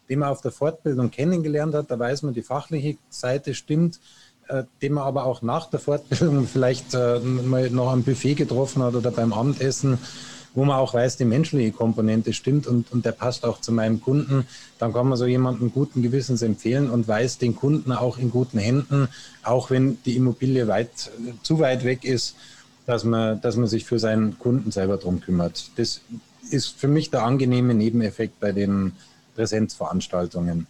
den 0.08 0.20
man 0.20 0.28
auf 0.28 0.40
der 0.40 0.52
Fortbildung 0.52 1.10
kennengelernt 1.10 1.74
hat. 1.74 1.90
Da 1.90 1.98
weiß 1.98 2.22
man, 2.22 2.34
die 2.34 2.42
fachliche 2.42 2.96
Seite 3.10 3.54
stimmt, 3.54 4.00
äh, 4.48 4.64
den 4.80 4.94
man 4.94 5.04
aber 5.04 5.24
auch 5.24 5.42
nach 5.42 5.68
der 5.68 5.80
Fortbildung 5.80 6.46
vielleicht 6.52 6.94
äh, 6.94 7.18
mal 7.20 7.68
noch 7.70 7.90
am 7.90 8.04
Buffet 8.04 8.34
getroffen 8.34 8.82
hat 8.82 8.94
oder 8.94 9.10
beim 9.10 9.32
Abendessen, 9.32 9.98
wo 10.54 10.64
man 10.64 10.78
auch 10.78 10.94
weiß, 10.94 11.18
die 11.18 11.26
menschliche 11.26 11.72
Komponente 11.72 12.32
stimmt 12.32 12.66
und, 12.66 12.90
und 12.90 13.04
der 13.04 13.12
passt 13.12 13.44
auch 13.44 13.60
zu 13.60 13.72
meinem 13.72 14.00
Kunden. 14.00 14.46
Dann 14.78 14.92
kann 14.94 15.08
man 15.08 15.18
so 15.18 15.26
jemanden 15.26 15.72
guten 15.72 16.00
Gewissens 16.00 16.40
empfehlen 16.40 16.88
und 16.88 17.06
weiß 17.06 17.38
den 17.38 17.54
Kunden 17.54 17.92
auch 17.92 18.16
in 18.16 18.30
guten 18.30 18.58
Händen, 18.58 19.08
auch 19.42 19.70
wenn 19.70 20.02
die 20.04 20.16
Immobilie 20.16 20.66
weit, 20.68 21.10
zu 21.42 21.58
weit 21.58 21.84
weg 21.84 22.04
ist 22.04 22.36
dass 22.86 23.04
man, 23.04 23.40
dass 23.40 23.56
man 23.56 23.66
sich 23.66 23.84
für 23.84 23.98
seinen 23.98 24.38
Kunden 24.38 24.70
selber 24.70 24.96
darum 24.96 25.20
kümmert. 25.20 25.70
Das 25.76 26.00
ist 26.50 26.78
für 26.78 26.88
mich 26.88 27.10
der 27.10 27.24
angenehme 27.24 27.74
Nebeneffekt 27.74 28.38
bei 28.40 28.52
den 28.52 28.92
Präsenzveranstaltungen. 29.34 30.66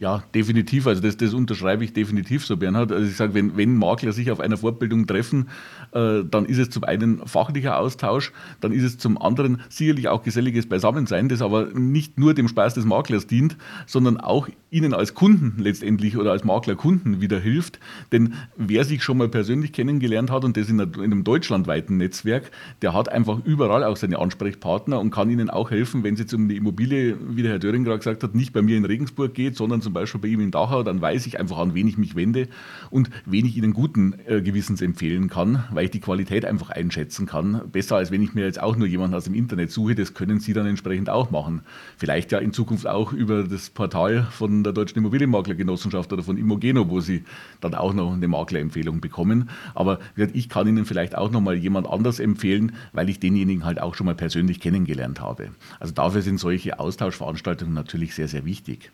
Ja, 0.00 0.22
definitiv. 0.34 0.86
Also 0.86 1.02
das, 1.02 1.18
das 1.18 1.34
unterschreibe 1.34 1.84
ich 1.84 1.92
definitiv 1.92 2.46
so, 2.46 2.56
Bernhard. 2.56 2.90
Also 2.90 3.06
ich 3.06 3.16
sage, 3.16 3.34
wenn, 3.34 3.58
wenn 3.58 3.76
Makler 3.76 4.14
sich 4.14 4.30
auf 4.30 4.40
einer 4.40 4.56
Fortbildung 4.56 5.06
treffen, 5.06 5.50
äh, 5.92 6.24
dann 6.24 6.46
ist 6.46 6.56
es 6.56 6.70
zum 6.70 6.84
einen 6.84 7.26
fachlicher 7.26 7.78
Austausch, 7.78 8.32
dann 8.62 8.72
ist 8.72 8.82
es 8.82 8.96
zum 8.96 9.20
anderen 9.20 9.60
sicherlich 9.68 10.08
auch 10.08 10.22
geselliges 10.22 10.66
Beisammensein, 10.66 11.28
das 11.28 11.42
aber 11.42 11.66
nicht 11.74 12.18
nur 12.18 12.32
dem 12.32 12.48
Spaß 12.48 12.72
des 12.72 12.86
Maklers 12.86 13.26
dient, 13.26 13.58
sondern 13.84 14.16
auch 14.16 14.48
Ihnen 14.70 14.94
als 14.94 15.14
Kunden 15.14 15.62
letztendlich 15.62 16.16
oder 16.16 16.32
als 16.32 16.44
Maklerkunden 16.44 17.20
wieder 17.20 17.38
hilft. 17.38 17.78
Denn 18.10 18.34
wer 18.56 18.84
sich 18.84 19.02
schon 19.02 19.18
mal 19.18 19.28
persönlich 19.28 19.74
kennengelernt 19.74 20.30
hat 20.30 20.46
und 20.46 20.56
das 20.56 20.70
in, 20.70 20.80
einem 20.80 21.24
deutschlandweiten 21.24 21.98
Netzwerk, 21.98 22.50
der 22.80 22.94
hat 22.94 23.10
einfach 23.10 23.44
überall 23.44 23.84
auch 23.84 23.98
seine 23.98 24.18
Ansprechpartner 24.18 24.98
und 24.98 25.10
kann 25.10 25.28
Ihnen 25.28 25.50
auch 25.50 25.70
helfen, 25.70 26.04
wenn 26.04 26.14
es 26.14 26.20
jetzt 26.20 26.32
um 26.32 26.48
die 26.48 26.56
Immobilie, 26.56 27.18
wie 27.20 27.42
der 27.42 27.52
Herr 27.52 27.58
Döring 27.58 27.84
gerade 27.84 27.98
gesagt 27.98 28.22
hat, 28.22 28.34
nicht 28.34 28.54
bei 28.54 28.62
mir 28.62 28.78
in 28.78 28.86
Regensburg 28.86 29.34
geht, 29.34 29.56
sondern 29.56 29.82
zum 29.82 29.89
zum 29.90 29.94
Beispiel 29.94 30.20
bei 30.20 30.28
ihm 30.28 30.40
in 30.40 30.52
Dachau, 30.52 30.84
dann 30.84 31.00
weiß 31.00 31.26
ich 31.26 31.40
einfach, 31.40 31.58
an 31.58 31.74
wen 31.74 31.88
ich 31.88 31.98
mich 31.98 32.14
wende 32.14 32.46
und 32.90 33.10
wen 33.26 33.44
ich 33.44 33.56
Ihnen 33.56 33.72
guten 33.72 34.14
äh, 34.24 34.40
Gewissens 34.40 34.80
empfehlen 34.80 35.28
kann, 35.28 35.64
weil 35.72 35.86
ich 35.86 35.90
die 35.90 35.98
Qualität 35.98 36.44
einfach 36.44 36.70
einschätzen 36.70 37.26
kann. 37.26 37.62
Besser 37.72 37.96
als 37.96 38.12
wenn 38.12 38.22
ich 38.22 38.32
mir 38.34 38.44
jetzt 38.44 38.62
auch 38.62 38.76
nur 38.76 38.86
jemanden 38.86 39.16
aus 39.16 39.24
dem 39.24 39.34
Internet 39.34 39.72
suche, 39.72 39.96
das 39.96 40.14
können 40.14 40.38
Sie 40.38 40.52
dann 40.52 40.66
entsprechend 40.66 41.10
auch 41.10 41.32
machen. 41.32 41.62
Vielleicht 41.96 42.30
ja 42.30 42.38
in 42.38 42.52
Zukunft 42.52 42.86
auch 42.86 43.12
über 43.12 43.42
das 43.42 43.70
Portal 43.70 44.28
von 44.30 44.62
der 44.62 44.72
Deutschen 44.72 44.98
Immobilienmaklergenossenschaft 44.98 46.12
oder 46.12 46.22
von 46.22 46.36
Immogeno, 46.36 46.88
wo 46.88 47.00
Sie 47.00 47.24
dann 47.60 47.74
auch 47.74 47.92
noch 47.92 48.12
eine 48.12 48.28
Maklerempfehlung 48.28 49.00
bekommen. 49.00 49.50
Aber 49.74 49.98
ich 50.32 50.48
kann 50.48 50.68
Ihnen 50.68 50.84
vielleicht 50.84 51.18
auch 51.18 51.32
noch 51.32 51.40
mal 51.40 51.56
jemand 51.56 51.88
anders 51.88 52.20
empfehlen, 52.20 52.76
weil 52.92 53.08
ich 53.08 53.18
denjenigen 53.18 53.64
halt 53.64 53.80
auch 53.80 53.96
schon 53.96 54.06
mal 54.06 54.14
persönlich 54.14 54.60
kennengelernt 54.60 55.20
habe. 55.20 55.48
Also 55.80 55.92
dafür 55.94 56.22
sind 56.22 56.38
solche 56.38 56.78
Austauschveranstaltungen 56.78 57.74
natürlich 57.74 58.14
sehr, 58.14 58.28
sehr 58.28 58.44
wichtig. 58.44 58.92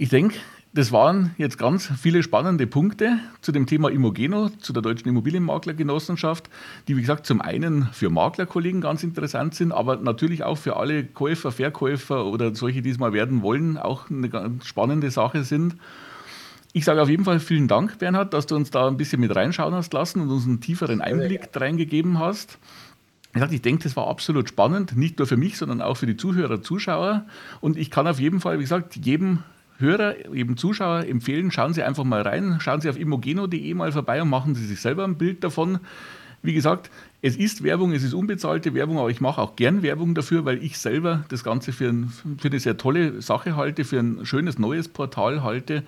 Ich 0.00 0.08
denke, 0.08 0.36
das 0.72 0.92
waren 0.92 1.34
jetzt 1.36 1.58
ganz 1.58 1.92
viele 2.00 2.22
spannende 2.22 2.66
Punkte 2.66 3.18
zu 3.42 3.52
dem 3.52 3.66
Thema 3.66 3.90
Immogeno, 3.90 4.48
zu 4.48 4.72
der 4.72 4.80
Deutschen 4.80 5.10
Immobilienmaklergenossenschaft, 5.10 6.48
die, 6.88 6.96
wie 6.96 7.02
gesagt, 7.02 7.26
zum 7.26 7.42
einen 7.42 7.86
für 7.92 8.08
Maklerkollegen 8.08 8.80
ganz 8.80 9.02
interessant 9.02 9.54
sind, 9.54 9.72
aber 9.72 9.96
natürlich 9.96 10.42
auch 10.42 10.56
für 10.56 10.78
alle 10.78 11.04
Käufer, 11.04 11.52
Verkäufer 11.52 12.24
oder 12.24 12.54
solche, 12.54 12.80
die 12.80 12.88
es 12.88 12.98
mal 12.98 13.12
werden 13.12 13.42
wollen, 13.42 13.76
auch 13.76 14.08
eine 14.08 14.30
ganz 14.30 14.64
spannende 14.64 15.10
Sache 15.10 15.44
sind. 15.44 15.76
Ich 16.72 16.86
sage 16.86 17.02
auf 17.02 17.10
jeden 17.10 17.26
Fall 17.26 17.38
vielen 17.38 17.68
Dank, 17.68 17.98
Bernhard, 17.98 18.32
dass 18.32 18.46
du 18.46 18.56
uns 18.56 18.70
da 18.70 18.88
ein 18.88 18.96
bisschen 18.96 19.20
mit 19.20 19.36
reinschauen 19.36 19.74
hast 19.74 19.92
lassen 19.92 20.22
und 20.22 20.30
uns 20.30 20.46
einen 20.46 20.62
tieferen 20.62 21.02
Einblick 21.02 21.50
reingegeben 21.54 22.18
hast. 22.18 22.56
Ich 23.50 23.60
denke, 23.60 23.82
das 23.82 23.96
war 23.96 24.06
absolut 24.06 24.48
spannend, 24.48 24.96
nicht 24.96 25.18
nur 25.18 25.26
für 25.28 25.36
mich, 25.36 25.58
sondern 25.58 25.82
auch 25.82 25.98
für 25.98 26.06
die 26.06 26.16
Zuhörer, 26.16 26.62
Zuschauer. 26.62 27.26
Und 27.60 27.76
ich 27.76 27.90
kann 27.90 28.06
auf 28.06 28.18
jeden 28.18 28.40
Fall, 28.40 28.58
wie 28.60 28.62
gesagt, 28.62 28.96
jedem 28.96 29.40
Hörer, 29.80 30.32
eben 30.34 30.56
Zuschauer 30.56 31.06
empfehlen, 31.06 31.50
schauen 31.50 31.74
Sie 31.74 31.82
einfach 31.82 32.04
mal 32.04 32.22
rein, 32.22 32.58
schauen 32.60 32.80
Sie 32.80 32.88
auf 32.88 32.98
immogeno.de 32.98 33.74
mal 33.74 33.92
vorbei 33.92 34.22
und 34.22 34.28
machen 34.28 34.54
Sie 34.54 34.66
sich 34.66 34.80
selber 34.80 35.04
ein 35.04 35.16
Bild 35.16 35.42
davon. 35.42 35.80
Wie 36.42 36.54
gesagt, 36.54 36.90
es 37.22 37.36
ist 37.36 37.62
Werbung, 37.62 37.92
es 37.92 38.02
ist 38.02 38.14
unbezahlte 38.14 38.72
Werbung, 38.74 38.98
aber 38.98 39.10
ich 39.10 39.20
mache 39.20 39.40
auch 39.40 39.56
gern 39.56 39.82
Werbung 39.82 40.14
dafür, 40.14 40.46
weil 40.46 40.62
ich 40.62 40.78
selber 40.78 41.24
das 41.28 41.44
Ganze 41.44 41.72
für, 41.72 41.88
ein, 41.88 42.10
für 42.38 42.48
eine 42.48 42.60
sehr 42.60 42.78
tolle 42.78 43.20
Sache 43.20 43.56
halte, 43.56 43.84
für 43.84 43.98
ein 43.98 44.24
schönes 44.24 44.58
neues 44.58 44.88
Portal 44.88 45.42
halte, 45.42 45.82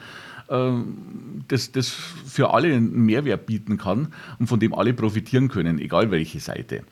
ähm, 0.50 1.44
das, 1.48 1.72
das 1.72 1.88
für 1.88 2.52
alle 2.52 2.68
einen 2.68 3.06
Mehrwert 3.06 3.46
bieten 3.46 3.78
kann 3.78 4.08
und 4.38 4.46
von 4.46 4.60
dem 4.60 4.74
alle 4.74 4.92
profitieren 4.92 5.48
können, 5.48 5.78
egal 5.78 6.10
welche 6.10 6.40
Seite 6.40 6.82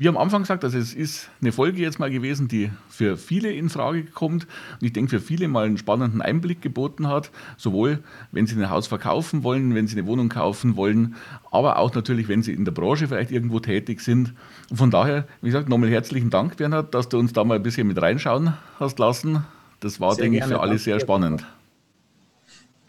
wie 0.00 0.08
am 0.08 0.16
Anfang 0.16 0.40
gesagt, 0.40 0.64
also 0.64 0.78
es 0.78 0.94
ist 0.94 1.28
eine 1.42 1.52
Folge 1.52 1.82
jetzt 1.82 1.98
mal 1.98 2.10
gewesen, 2.10 2.48
die 2.48 2.70
für 2.88 3.18
viele 3.18 3.52
in 3.52 3.68
Frage 3.68 4.04
kommt 4.04 4.44
und 4.44 4.86
ich 4.86 4.94
denke 4.94 5.10
für 5.10 5.20
viele 5.20 5.46
mal 5.46 5.66
einen 5.66 5.76
spannenden 5.76 6.22
Einblick 6.22 6.62
geboten 6.62 7.06
hat, 7.06 7.30
sowohl 7.58 7.98
wenn 8.32 8.46
sie 8.46 8.56
ein 8.56 8.70
Haus 8.70 8.86
verkaufen 8.86 9.42
wollen, 9.42 9.74
wenn 9.74 9.86
sie 9.86 9.98
eine 9.98 10.06
Wohnung 10.06 10.30
kaufen 10.30 10.76
wollen, 10.76 11.16
aber 11.50 11.76
auch 11.76 11.94
natürlich, 11.94 12.28
wenn 12.28 12.42
sie 12.42 12.54
in 12.54 12.64
der 12.64 12.72
Branche 12.72 13.08
vielleicht 13.08 13.30
irgendwo 13.30 13.60
tätig 13.60 14.00
sind. 14.00 14.32
Und 14.70 14.78
von 14.78 14.90
daher, 14.90 15.28
wie 15.42 15.48
gesagt, 15.48 15.68
nochmal 15.68 15.90
herzlichen 15.90 16.30
Dank, 16.30 16.56
Bernhard, 16.56 16.94
dass 16.94 17.10
du 17.10 17.18
uns 17.18 17.34
da 17.34 17.44
mal 17.44 17.56
ein 17.56 17.62
bisschen 17.62 17.86
mit 17.86 18.00
reinschauen 18.00 18.54
hast 18.78 18.98
lassen. 18.98 19.44
Das 19.80 20.00
war, 20.00 20.14
sehr 20.14 20.24
denke 20.24 20.38
ich, 20.38 20.44
für 20.44 20.60
alle 20.60 20.78
sehr 20.78 20.98
spannend. 20.98 21.44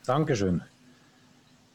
Dankeschön. 0.06 0.62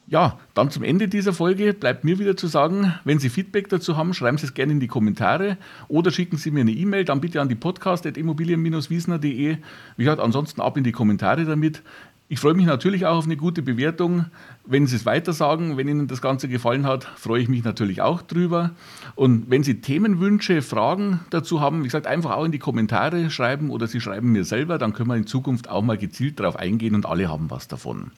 Ja, 0.09 0.39
dann 0.53 0.71
zum 0.71 0.83
Ende 0.83 1.09
dieser 1.09 1.33
Folge 1.33 1.73
bleibt 1.73 2.05
mir 2.05 2.17
wieder 2.17 2.37
zu 2.37 2.47
sagen, 2.47 2.93
wenn 3.03 3.19
Sie 3.19 3.27
Feedback 3.27 3.67
dazu 3.67 3.97
haben, 3.97 4.13
schreiben 4.13 4.37
Sie 4.37 4.45
es 4.45 4.53
gerne 4.53 4.71
in 4.71 4.79
die 4.79 4.87
Kommentare 4.87 5.57
oder 5.89 6.11
schicken 6.11 6.37
Sie 6.37 6.49
mir 6.49 6.61
eine 6.61 6.71
E-Mail, 6.71 7.03
dann 7.03 7.19
bitte 7.19 7.41
an 7.41 7.49
die 7.49 7.55
podcast.immobilien-wiesner.de. 7.55 9.57
Wie 9.97 10.03
gesagt, 10.03 10.21
ansonsten 10.21 10.61
ab 10.61 10.77
in 10.77 10.85
die 10.85 10.93
Kommentare 10.93 11.43
damit. 11.43 11.83
Ich 12.29 12.39
freue 12.39 12.53
mich 12.53 12.65
natürlich 12.65 13.05
auch 13.05 13.17
auf 13.17 13.25
eine 13.25 13.35
gute 13.35 13.61
Bewertung. 13.61 14.27
Wenn 14.65 14.87
Sie 14.87 14.95
es 14.95 15.05
weiter 15.05 15.33
sagen, 15.33 15.75
wenn 15.75 15.89
Ihnen 15.89 16.07
das 16.07 16.21
Ganze 16.21 16.47
gefallen 16.47 16.85
hat, 16.85 17.03
freue 17.03 17.41
ich 17.41 17.49
mich 17.49 17.65
natürlich 17.65 18.01
auch 18.01 18.21
drüber. 18.21 18.71
Und 19.15 19.49
wenn 19.49 19.63
Sie 19.63 19.81
Themenwünsche, 19.81 20.61
Fragen 20.61 21.19
dazu 21.31 21.59
haben, 21.59 21.81
wie 21.81 21.87
gesagt, 21.87 22.07
einfach 22.07 22.31
auch 22.31 22.45
in 22.45 22.53
die 22.53 22.59
Kommentare 22.59 23.29
schreiben 23.29 23.71
oder 23.71 23.87
Sie 23.87 23.99
schreiben 23.99 24.31
mir 24.31 24.45
selber, 24.45 24.77
dann 24.77 24.93
können 24.93 25.09
wir 25.09 25.17
in 25.17 25.27
Zukunft 25.27 25.69
auch 25.69 25.81
mal 25.81 25.97
gezielt 25.97 26.39
darauf 26.39 26.55
eingehen 26.55 26.95
und 26.95 27.05
alle 27.05 27.27
haben 27.27 27.49
was 27.49 27.67
davon. 27.67 28.11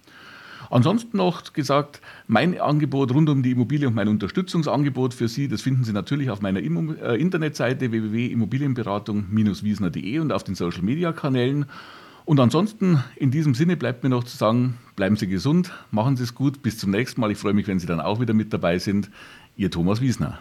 Ansonsten 0.70 1.18
noch 1.18 1.54
gesagt, 1.54 2.02
mein 2.28 2.60
Angebot 2.60 3.14
rund 3.14 3.30
um 3.30 3.44
die 3.44 3.52
Immobilie 3.52 3.88
und 3.88 3.96
mein 3.96 4.08
Unterstützungsangebot 4.08 5.14
für 5.14 5.28
Sie, 5.28 5.48
das 5.48 5.62
finden 5.62 5.84
Sie 5.84 5.94
natürlich 5.94 6.30
auf 6.30 6.42
meiner 6.42 6.60
äh, 6.60 7.20
Internetseite 7.20 7.92
www.immobilienberatung-wiesner.de 7.92 10.20
und 10.20 10.32
auf 10.32 10.44
den 10.44 10.56
Social 10.56 10.84
Media 10.84 11.12
Kanälen. 11.12 11.66
Und 12.26 12.40
ansonsten, 12.40 13.04
in 13.16 13.32
diesem 13.32 13.56
Sinne 13.56 13.76
bleibt 13.76 14.04
mir 14.04 14.10
noch 14.10 14.24
zu 14.24 14.38
sagen, 14.38 14.78
bleiben 14.96 15.16
Sie 15.16 15.28
gesund, 15.28 15.72
machen 15.90 16.16
Sie 16.16 16.22
es 16.24 16.36
gut, 16.36 16.62
bis 16.62 16.78
zum 16.78 16.92
nächsten 16.92 17.20
Mal. 17.22 17.32
Ich 17.32 17.40
freue 17.40 17.54
mich, 17.54 17.68
wenn 17.68 17.80
Sie 17.80 17.88
dann 17.88 18.00
auch 18.00 18.20
wieder 18.20 18.36
mit 18.36 18.54
dabei 18.54 18.78
sind. 18.78 19.10
Ihr 19.58 19.72
Thomas 19.72 20.00
Wiesner. 20.00 20.38